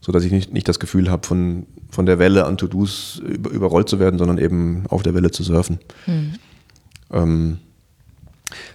[0.00, 3.50] so dass ich nicht, nicht das Gefühl habe, von, von der Welle an To-Dos über,
[3.50, 5.80] überrollt zu werden, sondern eben auf der Welle zu surfen.
[6.06, 6.32] Mhm.
[7.12, 7.58] Ähm,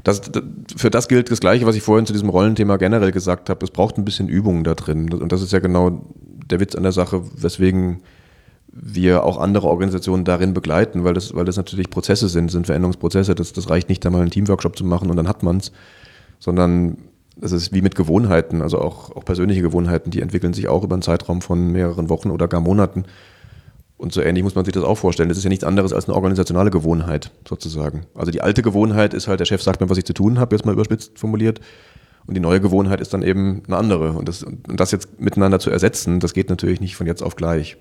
[0.03, 0.43] das, das,
[0.75, 3.65] für das gilt das Gleiche, was ich vorhin zu diesem Rollenthema generell gesagt habe.
[3.65, 5.11] Es braucht ein bisschen Übung da drin.
[5.13, 6.05] Und das ist ja genau
[6.49, 8.01] der Witz an der Sache, weswegen
[8.73, 13.35] wir auch andere Organisationen darin begleiten, weil das, weil das natürlich Prozesse sind, sind Veränderungsprozesse.
[13.35, 15.71] Das, das reicht nicht, da mal einen Teamworkshop zu machen und dann hat man es,
[16.39, 16.97] sondern
[17.39, 20.95] es ist wie mit Gewohnheiten, also auch, auch persönliche Gewohnheiten, die entwickeln sich auch über
[20.95, 23.05] einen Zeitraum von mehreren Wochen oder gar Monaten.
[23.97, 25.29] Und so ähnlich muss man sich das auch vorstellen.
[25.29, 28.05] Das ist ja nichts anderes als eine organisationale Gewohnheit sozusagen.
[28.15, 30.55] Also die alte Gewohnheit ist halt, der Chef sagt mir, was ich zu tun habe,
[30.55, 31.61] jetzt mal überspitzt formuliert.
[32.25, 34.13] Und die neue Gewohnheit ist dann eben eine andere.
[34.13, 37.35] Und das, und das jetzt miteinander zu ersetzen, das geht natürlich nicht von jetzt auf
[37.35, 37.77] gleich.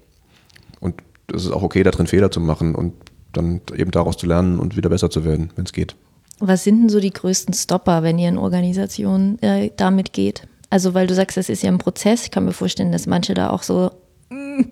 [0.83, 0.97] Und
[1.33, 2.93] es ist auch okay, da drin Fehler zu machen und
[3.33, 5.95] dann eben daraus zu lernen und wieder besser zu werden, wenn es geht.
[6.41, 10.49] Was sind denn so die größten Stopper, wenn ihr in Organisationen äh, damit geht?
[10.71, 12.25] Also, weil du sagst, das ist ja ein Prozess.
[12.25, 13.93] Ich kann mir vorstellen, dass manche da auch so,
[14.31, 14.63] mm,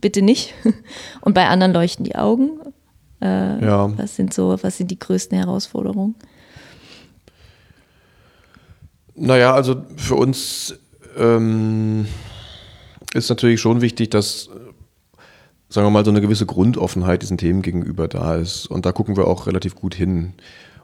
[0.00, 0.52] bitte nicht.
[1.22, 2.60] Und bei anderen leuchten die Augen.
[3.22, 3.90] Äh, ja.
[3.96, 6.14] Was sind so, was sind die größten Herausforderungen?
[9.14, 10.74] Naja, also für uns
[11.16, 12.06] ähm,
[13.14, 14.50] ist natürlich schon wichtig, dass
[15.74, 18.66] sagen wir mal, so eine gewisse Grundoffenheit diesen Themen gegenüber da ist.
[18.66, 20.34] Und da gucken wir auch relativ gut hin.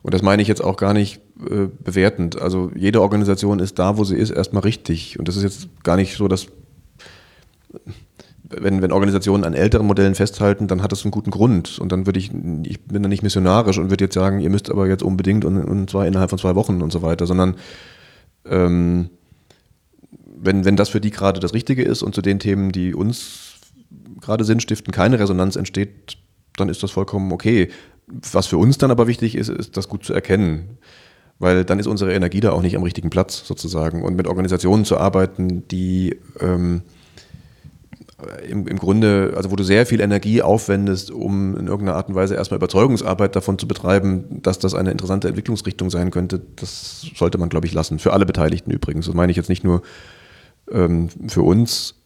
[0.03, 2.41] Und das meine ich jetzt auch gar nicht äh, bewertend.
[2.41, 5.17] Also jede Organisation ist da, wo sie ist, erstmal richtig.
[5.17, 6.49] Und das ist jetzt gar nicht so, dass
[8.43, 11.79] wenn, wenn Organisationen an älteren Modellen festhalten, dann hat das einen guten Grund.
[11.79, 12.33] Und dann würde ich,
[12.65, 15.63] ich bin da nicht missionarisch und würde jetzt sagen, ihr müsst aber jetzt unbedingt und,
[15.63, 17.55] und zwar innerhalb von zwei Wochen und so weiter, sondern
[18.45, 19.11] ähm,
[20.37, 23.50] wenn, wenn das für die gerade das Richtige ist und zu den Themen, die uns
[24.21, 26.19] gerade Sinn stiften, keine Resonanz entsteht,
[26.57, 27.71] dann ist das vollkommen okay.
[28.33, 30.79] Was für uns dann aber wichtig ist, ist das gut zu erkennen.
[31.39, 34.03] Weil dann ist unsere Energie da auch nicht am richtigen Platz sozusagen.
[34.03, 36.83] Und mit Organisationen zu arbeiten, die ähm,
[38.47, 42.15] im, im Grunde, also wo du sehr viel Energie aufwendest, um in irgendeiner Art und
[42.15, 47.39] Weise erstmal Überzeugungsarbeit davon zu betreiben, dass das eine interessante Entwicklungsrichtung sein könnte, das sollte
[47.39, 47.99] man, glaube ich, lassen.
[47.99, 49.07] Für alle Beteiligten übrigens.
[49.07, 49.83] Das meine ich jetzt nicht nur
[50.71, 52.00] ähm, für uns,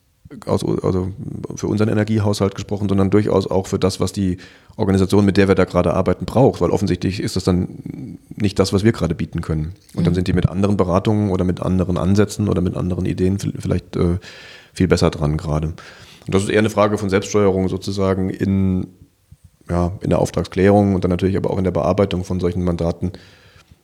[0.46, 1.12] also
[1.56, 4.38] für unseren Energiehaushalt gesprochen, sondern durchaus auch für das, was die
[4.76, 8.72] Organisation, mit der wir da gerade arbeiten, braucht, weil offensichtlich ist das dann nicht das,
[8.72, 9.74] was wir gerade bieten können.
[9.94, 10.04] Und mhm.
[10.04, 13.96] dann sind die mit anderen Beratungen oder mit anderen Ansätzen oder mit anderen Ideen vielleicht
[13.96, 14.18] äh,
[14.72, 15.68] viel besser dran gerade.
[16.26, 18.86] Und das ist eher eine Frage von Selbststeuerung sozusagen in,
[19.68, 23.12] ja, in der Auftragsklärung und dann natürlich aber auch in der Bearbeitung von solchen Mandaten.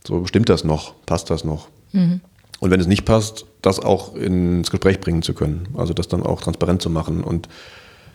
[0.07, 1.69] So stimmt das noch, passt das noch?
[1.93, 2.21] Mhm.
[2.61, 5.69] Und wenn es nicht passt, das auch ins Gespräch bringen zu können.
[5.77, 7.25] Also das dann auch transparent zu machen.
[7.25, 7.49] Und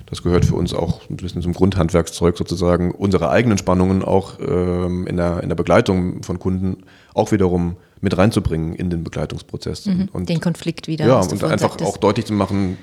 [0.05, 5.07] das gehört für uns auch ein bisschen zum Grundhandwerkszeug sozusagen, unsere eigenen Spannungen auch ähm,
[5.07, 6.83] in, der, in der Begleitung von Kunden
[7.15, 9.87] auch wiederum mit reinzubringen in den Begleitungsprozess.
[9.87, 11.07] Mhm, und, den Konflikt wieder.
[11.07, 11.89] Ja, und einfach sagtest.
[11.89, 12.77] auch deutlich zu machen,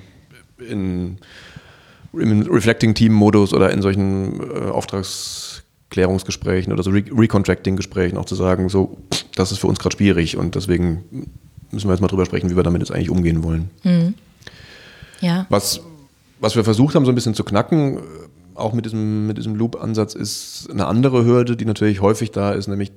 [0.69, 1.19] in,
[2.13, 8.97] im Reflecting-Team-Modus oder in solchen äh, Auftragsklärungsgesprächen oder so Re Recontracting-Gesprächen auch zu sagen, so,
[9.37, 11.31] das ist für uns gerade schwierig und deswegen
[11.73, 13.71] müssen wir jetzt mal drüber sprechen, wie wir damit jetzt eigentlich umgehen wollen.
[13.83, 14.15] Mhm.
[15.21, 15.47] Ja.
[15.49, 15.81] Was,
[16.41, 18.01] was wir versucht haben, so ein bisschen zu knacken,
[18.55, 22.69] auch mit diesem, mit diesem Loop-Ansatz, ist eine andere Hürde, die natürlich häufig da ist,
[22.69, 22.93] nämlich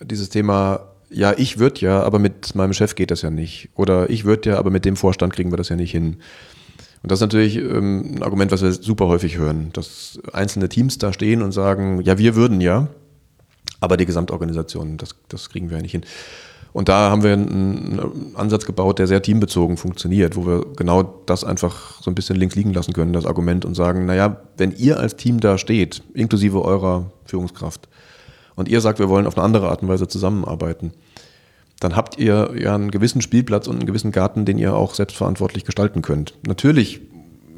[0.00, 0.80] dieses Thema,
[1.10, 3.68] ja, ich würde ja, aber mit meinem Chef geht das ja nicht.
[3.74, 6.16] Oder ich würde ja, aber mit dem Vorstand kriegen wir das ja nicht hin.
[7.02, 10.98] Und das ist natürlich ähm, ein Argument, was wir super häufig hören, dass einzelne Teams
[10.98, 12.88] da stehen und sagen, ja, wir würden ja,
[13.80, 16.04] aber die Gesamtorganisation, das, das kriegen wir ja nicht hin.
[16.72, 21.44] Und da haben wir einen Ansatz gebaut, der sehr teambezogen funktioniert, wo wir genau das
[21.44, 24.98] einfach so ein bisschen links liegen lassen können, das Argument, und sagen, naja, wenn ihr
[24.98, 27.88] als Team da steht, inklusive eurer Führungskraft,
[28.54, 30.92] und ihr sagt, wir wollen auf eine andere Art und Weise zusammenarbeiten,
[31.80, 35.64] dann habt ihr ja einen gewissen Spielplatz und einen gewissen Garten, den ihr auch selbstverantwortlich
[35.64, 36.34] gestalten könnt.
[36.46, 37.00] Natürlich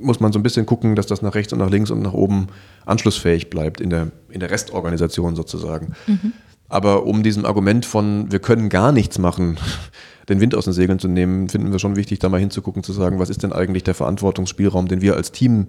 [0.01, 2.13] muss man so ein bisschen gucken, dass das nach rechts und nach links und nach
[2.13, 2.49] oben
[2.87, 5.95] anschlussfähig bleibt in der, in der Restorganisation sozusagen.
[6.07, 6.33] Mhm.
[6.69, 9.59] Aber um diesem Argument von, wir können gar nichts machen,
[10.29, 12.93] den Wind aus den Segeln zu nehmen, finden wir schon wichtig, da mal hinzugucken, zu
[12.93, 15.69] sagen, was ist denn eigentlich der Verantwortungsspielraum, den wir als Team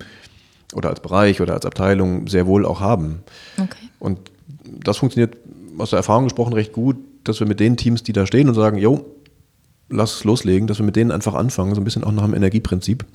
[0.74, 3.24] oder als Bereich oder als Abteilung sehr wohl auch haben.
[3.58, 3.90] Okay.
[4.00, 4.20] Und
[4.66, 5.38] das funktioniert
[5.78, 8.56] aus der Erfahrung gesprochen recht gut, dass wir mit den Teams, die da stehen und
[8.56, 9.06] sagen, jo,
[9.90, 13.06] lass loslegen, dass wir mit denen einfach anfangen, so ein bisschen auch nach dem Energieprinzip.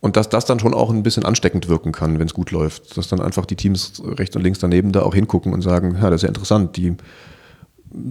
[0.00, 2.96] Und dass das dann schon auch ein bisschen ansteckend wirken kann, wenn es gut läuft.
[2.96, 6.08] Dass dann einfach die Teams rechts und links daneben da auch hingucken und sagen, ja,
[6.08, 6.96] das ist ja interessant, die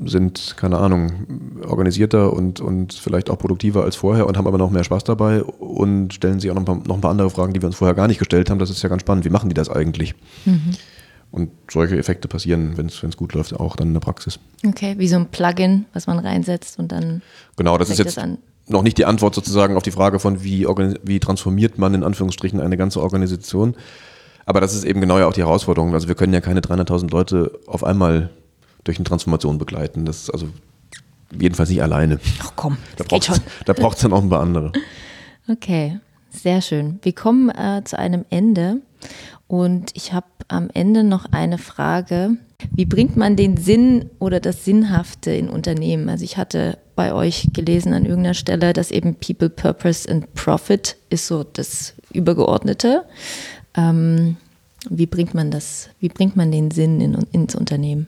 [0.06, 4.72] sind, keine Ahnung, organisierter und, und vielleicht auch produktiver als vorher und haben aber noch
[4.72, 7.54] mehr Spaß dabei und stellen sich auch noch ein, paar, noch ein paar andere Fragen,
[7.54, 8.60] die wir uns vorher gar nicht gestellt haben.
[8.60, 9.26] Das ist ja ganz spannend.
[9.26, 10.16] Wie machen die das eigentlich?
[10.46, 10.76] Mhm.
[11.32, 14.40] Und solche Effekte passieren, wenn es gut läuft, auch dann in der Praxis.
[14.66, 17.22] Okay, wie so ein Plugin, was man reinsetzt und dann.
[17.56, 18.24] Genau, das ist jetzt das
[18.70, 20.65] noch nicht die Antwort sozusagen auf die Frage von, wie,
[21.03, 23.76] wie transformiert man in Anführungsstrichen eine ganze Organisation.
[24.45, 25.93] Aber das ist eben genau ja auch die Herausforderung.
[25.93, 28.30] Also wir können ja keine 300.000 Leute auf einmal
[28.84, 30.05] durch eine Transformation begleiten.
[30.05, 30.49] Das ist also
[31.38, 32.20] jedenfalls nicht alleine.
[32.41, 34.72] Ach komm, da braucht es dann auch ein paar andere.
[35.47, 35.99] Okay,
[36.30, 36.99] sehr schön.
[37.01, 38.78] Wir kommen äh, zu einem Ende
[39.47, 42.38] und ich habe am Ende noch eine Frage.
[42.72, 46.10] Wie bringt man den Sinn oder das Sinnhafte in Unternehmen?
[46.10, 50.97] Also ich hatte bei euch gelesen an irgendeiner Stelle, dass eben People, Purpose and Profit
[51.10, 53.05] ist so das Übergeordnete.
[53.76, 54.38] Ähm,
[54.89, 58.07] wie bringt man das, wie bringt man den Sinn in, ins Unternehmen?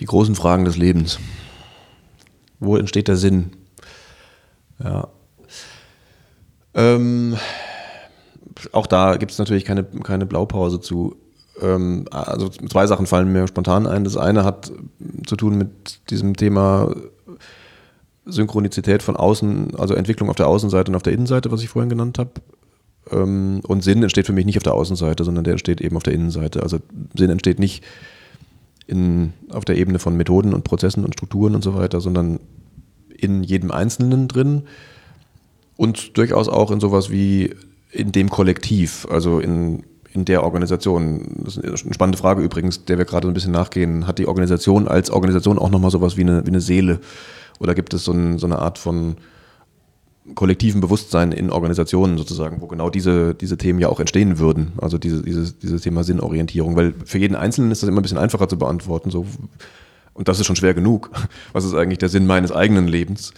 [0.00, 1.18] Die großen Fragen des Lebens.
[2.58, 3.52] Wo entsteht der Sinn?
[4.82, 5.08] Ja.
[6.72, 7.36] Ähm,
[8.72, 11.16] auch da gibt es natürlich keine, keine Blaupause zu.
[11.60, 14.04] Ähm, also zwei Sachen fallen mir spontan ein.
[14.04, 14.72] Das eine hat
[15.26, 16.94] zu tun mit diesem Thema
[18.26, 21.90] Synchronizität von außen, also Entwicklung auf der Außenseite und auf der Innenseite, was ich vorhin
[21.90, 22.30] genannt habe.
[23.10, 26.02] Ähm, und Sinn entsteht für mich nicht auf der Außenseite, sondern der entsteht eben auf
[26.02, 26.62] der Innenseite.
[26.62, 26.78] Also
[27.14, 27.84] Sinn entsteht nicht
[28.86, 32.40] in, auf der Ebene von Methoden und Prozessen und Strukturen und so weiter, sondern
[33.16, 34.62] in jedem Einzelnen drin
[35.76, 37.54] und durchaus auch in sowas wie
[37.92, 39.84] in dem Kollektiv, also in, in
[40.24, 41.42] der Organisation?
[41.44, 44.06] Das ist eine spannende Frage übrigens, der wir gerade ein bisschen nachgehen.
[44.06, 47.00] Hat die Organisation als Organisation auch nochmal sowas wie eine, wie eine Seele?
[47.58, 49.16] Oder gibt es so, ein, so eine Art von
[50.34, 54.72] kollektiven Bewusstsein in Organisationen sozusagen, wo genau diese, diese Themen ja auch entstehen würden.
[54.80, 56.76] Also diese, dieses, dieses Thema Sinnorientierung.
[56.76, 59.10] Weil für jeden Einzelnen ist das immer ein bisschen einfacher zu beantworten.
[59.10, 59.26] So,
[60.14, 61.10] und das ist schon schwer genug.
[61.52, 63.32] Was ist eigentlich der Sinn meines eigenen Lebens?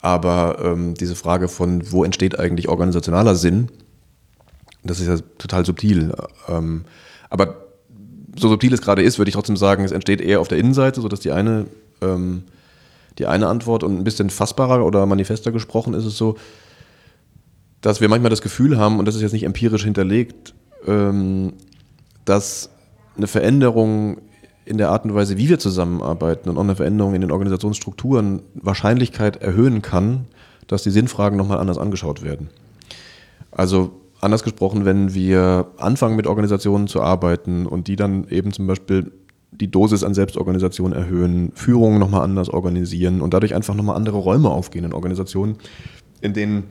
[0.00, 3.68] Aber ähm, diese Frage von, wo entsteht eigentlich organisationaler Sinn,
[4.82, 6.14] das ist ja total subtil.
[6.48, 6.84] Ähm,
[7.28, 7.66] aber
[8.36, 11.00] so subtil es gerade ist, würde ich trotzdem sagen, es entsteht eher auf der Innenseite,
[11.00, 11.66] sodass die eine,
[12.00, 12.44] ähm,
[13.18, 16.36] die eine Antwort und ein bisschen fassbarer oder manifester gesprochen ist es so,
[17.80, 20.54] dass wir manchmal das Gefühl haben, und das ist jetzt nicht empirisch hinterlegt,
[20.86, 21.54] ähm,
[22.24, 22.70] dass
[23.16, 24.18] eine Veränderung
[24.64, 28.42] in der Art und Weise, wie wir zusammenarbeiten und auch eine Veränderung in den Organisationsstrukturen
[28.54, 30.26] Wahrscheinlichkeit erhöhen kann,
[30.68, 32.48] dass die Sinnfragen nochmal anders angeschaut werden.
[33.50, 33.90] Also
[34.20, 39.12] anders gesprochen, wenn wir anfangen mit Organisationen zu arbeiten und die dann eben zum Beispiel
[39.52, 44.50] die Dosis an Selbstorganisation erhöhen, Führung nochmal anders organisieren und dadurch einfach nochmal andere Räume
[44.50, 45.56] aufgehen in Organisationen,
[46.20, 46.64] in denen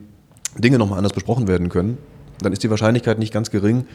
[0.58, 1.98] Dinge nochmal anders besprochen werden können,
[2.40, 3.86] dann ist die Wahrscheinlichkeit nicht ganz gering,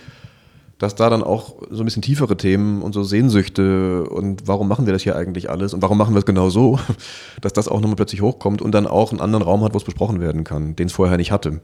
[0.77, 4.85] dass da dann auch so ein bisschen tiefere Themen und so Sehnsüchte und warum machen
[4.85, 6.79] wir das hier eigentlich alles und warum machen wir es genau so,
[7.41, 9.83] dass das auch nochmal plötzlich hochkommt und dann auch einen anderen Raum hat, wo es
[9.83, 11.61] besprochen werden kann, den es vorher nicht hatte.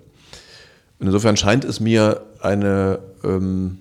[1.02, 3.80] Insofern scheint es mir eine ähm,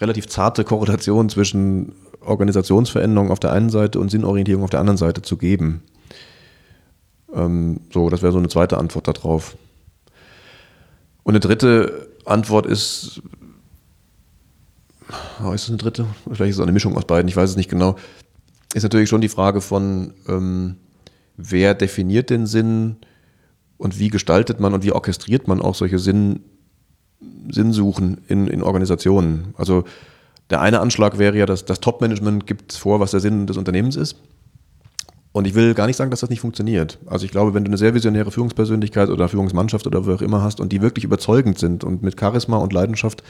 [0.00, 5.20] relativ zarte Korrelation zwischen Organisationsveränderung auf der einen Seite und Sinnorientierung auf der anderen Seite
[5.20, 5.82] zu geben.
[7.34, 9.56] Ähm, so, das wäre so eine zweite Antwort darauf.
[11.24, 13.20] Und eine dritte Antwort ist,
[15.44, 16.06] oh, ist das eine dritte?
[16.24, 17.96] Vielleicht ist es eine Mischung aus beiden, ich weiß es nicht genau.
[18.72, 20.76] Ist natürlich schon die Frage von, ähm,
[21.36, 22.96] wer definiert den Sinn
[23.78, 26.40] und wie gestaltet man und wie orchestriert man auch solche Sinn,
[27.50, 29.54] Sinnsuchen in, in Organisationen.
[29.56, 29.84] Also
[30.50, 33.96] der eine Anschlag wäre ja, dass das Top-Management gibt vor, was der Sinn des Unternehmens
[33.96, 34.16] ist.
[35.32, 36.98] Und ich will gar nicht sagen, dass das nicht funktioniert.
[37.06, 40.42] Also ich glaube, wenn du eine sehr visionäre Führungspersönlichkeit oder Führungsmannschaft oder wo auch immer
[40.42, 43.24] hast und die wirklich überzeugend sind und mit Charisma und Leidenschaft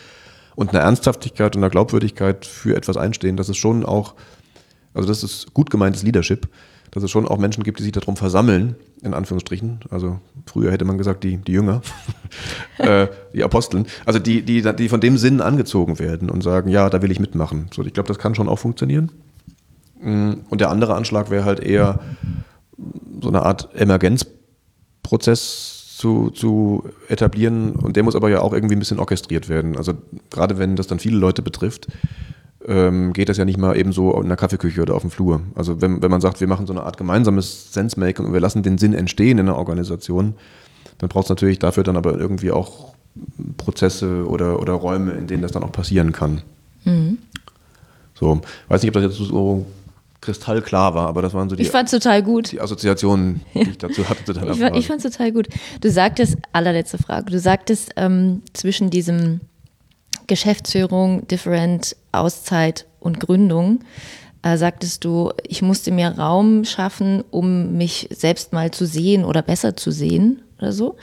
[0.54, 4.14] und einer Ernsthaftigkeit und einer Glaubwürdigkeit für etwas einstehen, dass es schon auch,
[4.92, 6.48] also das ist gut gemeintes Leadership,
[6.94, 9.80] dass es schon auch Menschen gibt, die sich darum versammeln, in Anführungsstrichen.
[9.90, 11.82] Also früher hätte man gesagt, die, die Jünger,
[12.78, 16.88] äh, die Aposteln, also die, die, die von dem Sinn angezogen werden und sagen, ja,
[16.88, 17.66] da will ich mitmachen.
[17.74, 19.10] So, ich glaube, das kann schon auch funktionieren.
[20.00, 21.98] Mm, und der andere Anschlag wäre halt eher
[23.20, 27.72] so eine Art Emergenzprozess zu, zu etablieren.
[27.72, 29.76] Und der muss aber ja auch irgendwie ein bisschen orchestriert werden.
[29.76, 29.94] Also
[30.30, 31.88] gerade wenn das dann viele Leute betrifft,
[32.66, 35.40] ähm, geht das ja nicht mal eben so in der Kaffeeküche oder auf dem Flur.
[35.54, 38.62] Also wenn, wenn man sagt, wir machen so eine Art gemeinsames Sense-Making und wir lassen
[38.62, 40.34] den Sinn entstehen in der Organisation,
[40.98, 42.94] dann braucht es natürlich dafür dann aber irgendwie auch
[43.56, 46.42] Prozesse oder, oder Räume, in denen das dann auch passieren kann.
[46.84, 47.18] Mhm.
[48.14, 49.66] So, weiß nicht, ob das jetzt so
[50.20, 52.52] kristallklar war, aber das waren so die, ich fand's total gut.
[52.52, 54.24] die Assoziationen, die ich dazu hatte.
[54.24, 55.48] Zu ich, fand, ich fand's total gut.
[55.80, 59.40] Du sagtest, allerletzte Frage, du sagtest ähm, zwischen diesem
[60.26, 63.80] Geschäftsführung, Different, Auszeit und Gründung,
[64.42, 69.42] äh, sagtest du, ich musste mir Raum schaffen, um mich selbst mal zu sehen oder
[69.42, 70.96] besser zu sehen oder so.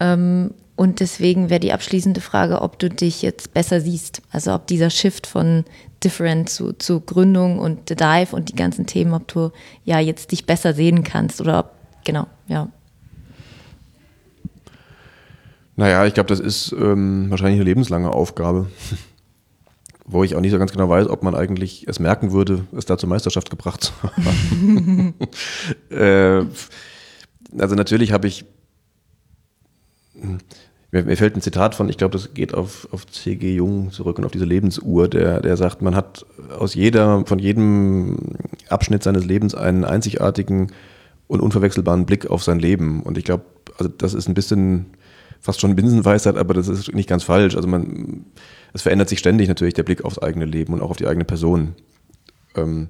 [0.00, 4.20] Ähm, und deswegen wäre die abschließende Frage, ob du dich jetzt besser siehst.
[4.30, 5.64] Also ob dieser Shift von
[6.04, 9.50] Different zu, zu Gründung und The Dive und die ganzen Themen, ob du
[9.84, 11.70] ja jetzt dich besser sehen kannst oder ob,
[12.04, 12.68] genau, ja.
[15.76, 18.68] Naja, ich glaube, das ist ähm, wahrscheinlich eine lebenslange Aufgabe,
[20.06, 22.86] wo ich auch nicht so ganz genau weiß, ob man eigentlich es merken würde, es
[22.86, 25.14] da zur Meisterschaft gebracht zu haben.
[25.90, 26.44] äh,
[27.58, 28.46] also natürlich habe ich
[30.90, 33.54] mir, mir, fällt ein Zitat von, ich glaube, das geht auf, auf C.G.
[33.54, 36.24] Jung zurück und auf diese Lebensuhr, der, der sagt, man hat
[36.56, 38.36] aus jeder, von jedem
[38.68, 40.72] Abschnitt seines Lebens einen einzigartigen
[41.26, 43.02] und unverwechselbaren Blick auf sein Leben.
[43.02, 43.44] Und ich glaube,
[43.78, 44.86] also das ist ein bisschen
[45.40, 47.56] fast schon Binsenweisheit, aber das ist nicht ganz falsch.
[47.56, 48.26] Also man,
[48.72, 51.24] es verändert sich ständig natürlich der Blick aufs eigene Leben und auch auf die eigene
[51.24, 51.74] Person.
[52.54, 52.88] Ähm,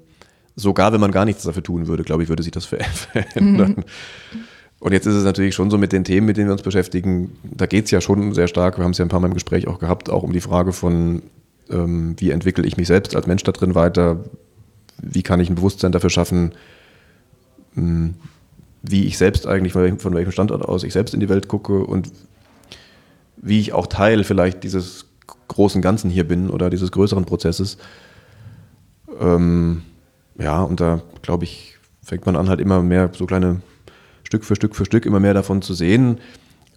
[0.55, 3.75] sogar wenn man gar nichts dafür tun würde, glaube ich, würde sich das verändern.
[3.77, 3.83] Mhm.
[4.79, 7.31] Und jetzt ist es natürlich schon so mit den Themen, mit denen wir uns beschäftigen,
[7.43, 9.33] da geht es ja schon sehr stark, wir haben es ja ein paar Mal im
[9.33, 11.23] Gespräch auch gehabt, auch um die Frage von,
[11.69, 14.23] ähm, wie entwickle ich mich selbst als Mensch da drin weiter,
[15.01, 16.53] wie kann ich ein Bewusstsein dafür schaffen,
[17.73, 18.13] mh, hm,
[18.83, 21.47] wie ich selbst eigentlich, von welchem, von welchem Standort aus ich selbst in die Welt
[21.47, 22.11] gucke und
[23.37, 25.05] wie ich auch Teil vielleicht dieses
[25.47, 27.77] großen Ganzen hier bin oder dieses größeren Prozesses.
[29.19, 29.83] Ähm,
[30.37, 33.61] ja, und da glaube ich, fängt man an, halt immer mehr so kleine
[34.23, 36.19] Stück für Stück für Stück immer mehr davon zu sehen.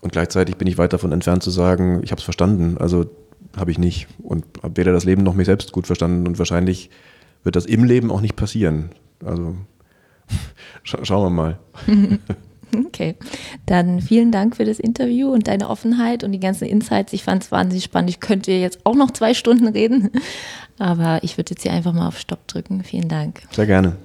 [0.01, 2.79] Und gleichzeitig bin ich weit davon entfernt zu sagen, ich habe es verstanden.
[2.79, 3.11] Also
[3.57, 4.07] habe ich nicht.
[4.23, 6.27] Und habe weder das Leben noch mich selbst gut verstanden.
[6.27, 6.91] Und wahrscheinlich
[7.43, 8.91] wird das im Leben auch nicht passieren.
[9.25, 9.57] Also
[10.83, 11.59] scha schauen wir mal.
[12.91, 13.17] Okay,
[13.67, 17.13] dann vielen Dank für das Interview und deine Offenheit und die ganzen Insights.
[17.13, 18.11] Ich fand es wahnsinnig spannend.
[18.11, 20.11] Ich könnte jetzt auch noch zwei Stunden reden,
[20.79, 22.83] aber ich würde jetzt hier einfach mal auf Stopp drücken.
[22.85, 23.43] Vielen Dank.
[23.53, 23.97] Sehr gerne.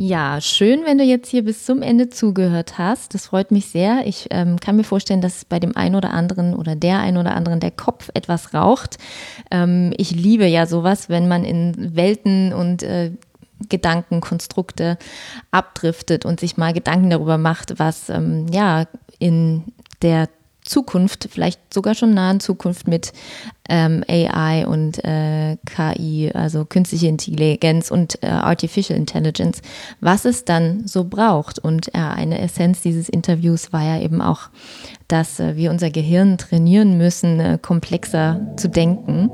[0.00, 3.14] Ja, schön, wenn du jetzt hier bis zum Ende zugehört hast.
[3.14, 4.06] Das freut mich sehr.
[4.06, 7.34] Ich ähm, kann mir vorstellen, dass bei dem einen oder anderen oder der einen oder
[7.34, 8.98] anderen der Kopf etwas raucht.
[9.50, 13.10] Ähm, ich liebe ja sowas, wenn man in Welten und äh,
[13.68, 14.98] Gedankenkonstrukte
[15.50, 18.86] abdriftet und sich mal Gedanken darüber macht, was ähm, ja
[19.18, 19.64] in
[20.02, 20.28] der
[20.68, 23.12] Zukunft, vielleicht sogar schon nahen Zukunft mit
[23.68, 29.60] ähm, AI und äh, KI, also künstliche Intelligenz und äh, Artificial Intelligence,
[30.00, 31.58] was es dann so braucht.
[31.58, 34.48] Und äh, eine Essenz dieses Interviews war ja eben auch,
[35.08, 39.30] dass äh, wir unser Gehirn trainieren müssen, äh, komplexer zu denken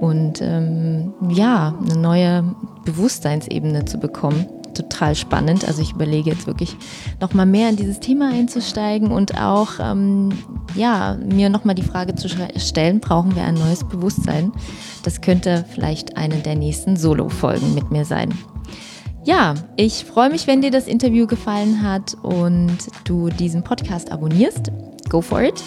[0.00, 4.46] und ähm, ja, eine neue Bewusstseinsebene zu bekommen
[4.76, 5.66] total spannend.
[5.66, 6.76] Also ich überlege jetzt wirklich
[7.20, 10.30] nochmal mehr in dieses Thema einzusteigen und auch ähm,
[10.74, 14.52] ja, mir nochmal die Frage zu stellen, brauchen wir ein neues Bewusstsein?
[15.02, 18.32] Das könnte vielleicht eine der nächsten Solo-Folgen mit mir sein.
[19.24, 24.70] Ja, ich freue mich, wenn dir das Interview gefallen hat und du diesen Podcast abonnierst.
[25.08, 25.60] Go for it.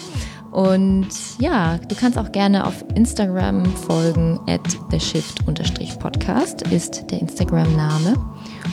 [0.50, 1.08] Und
[1.38, 8.14] ja, du kannst auch gerne auf Instagram folgen, at theshift-podcast ist der Instagram-Name.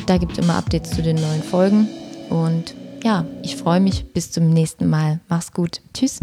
[0.06, 1.88] Da gibt es immer Updates zu den neuen Folgen.
[2.30, 4.06] Und ja, ich freue mich.
[4.14, 5.20] Bis zum nächsten Mal.
[5.30, 5.82] Mach's gut.
[5.93, 6.20] Tschüss.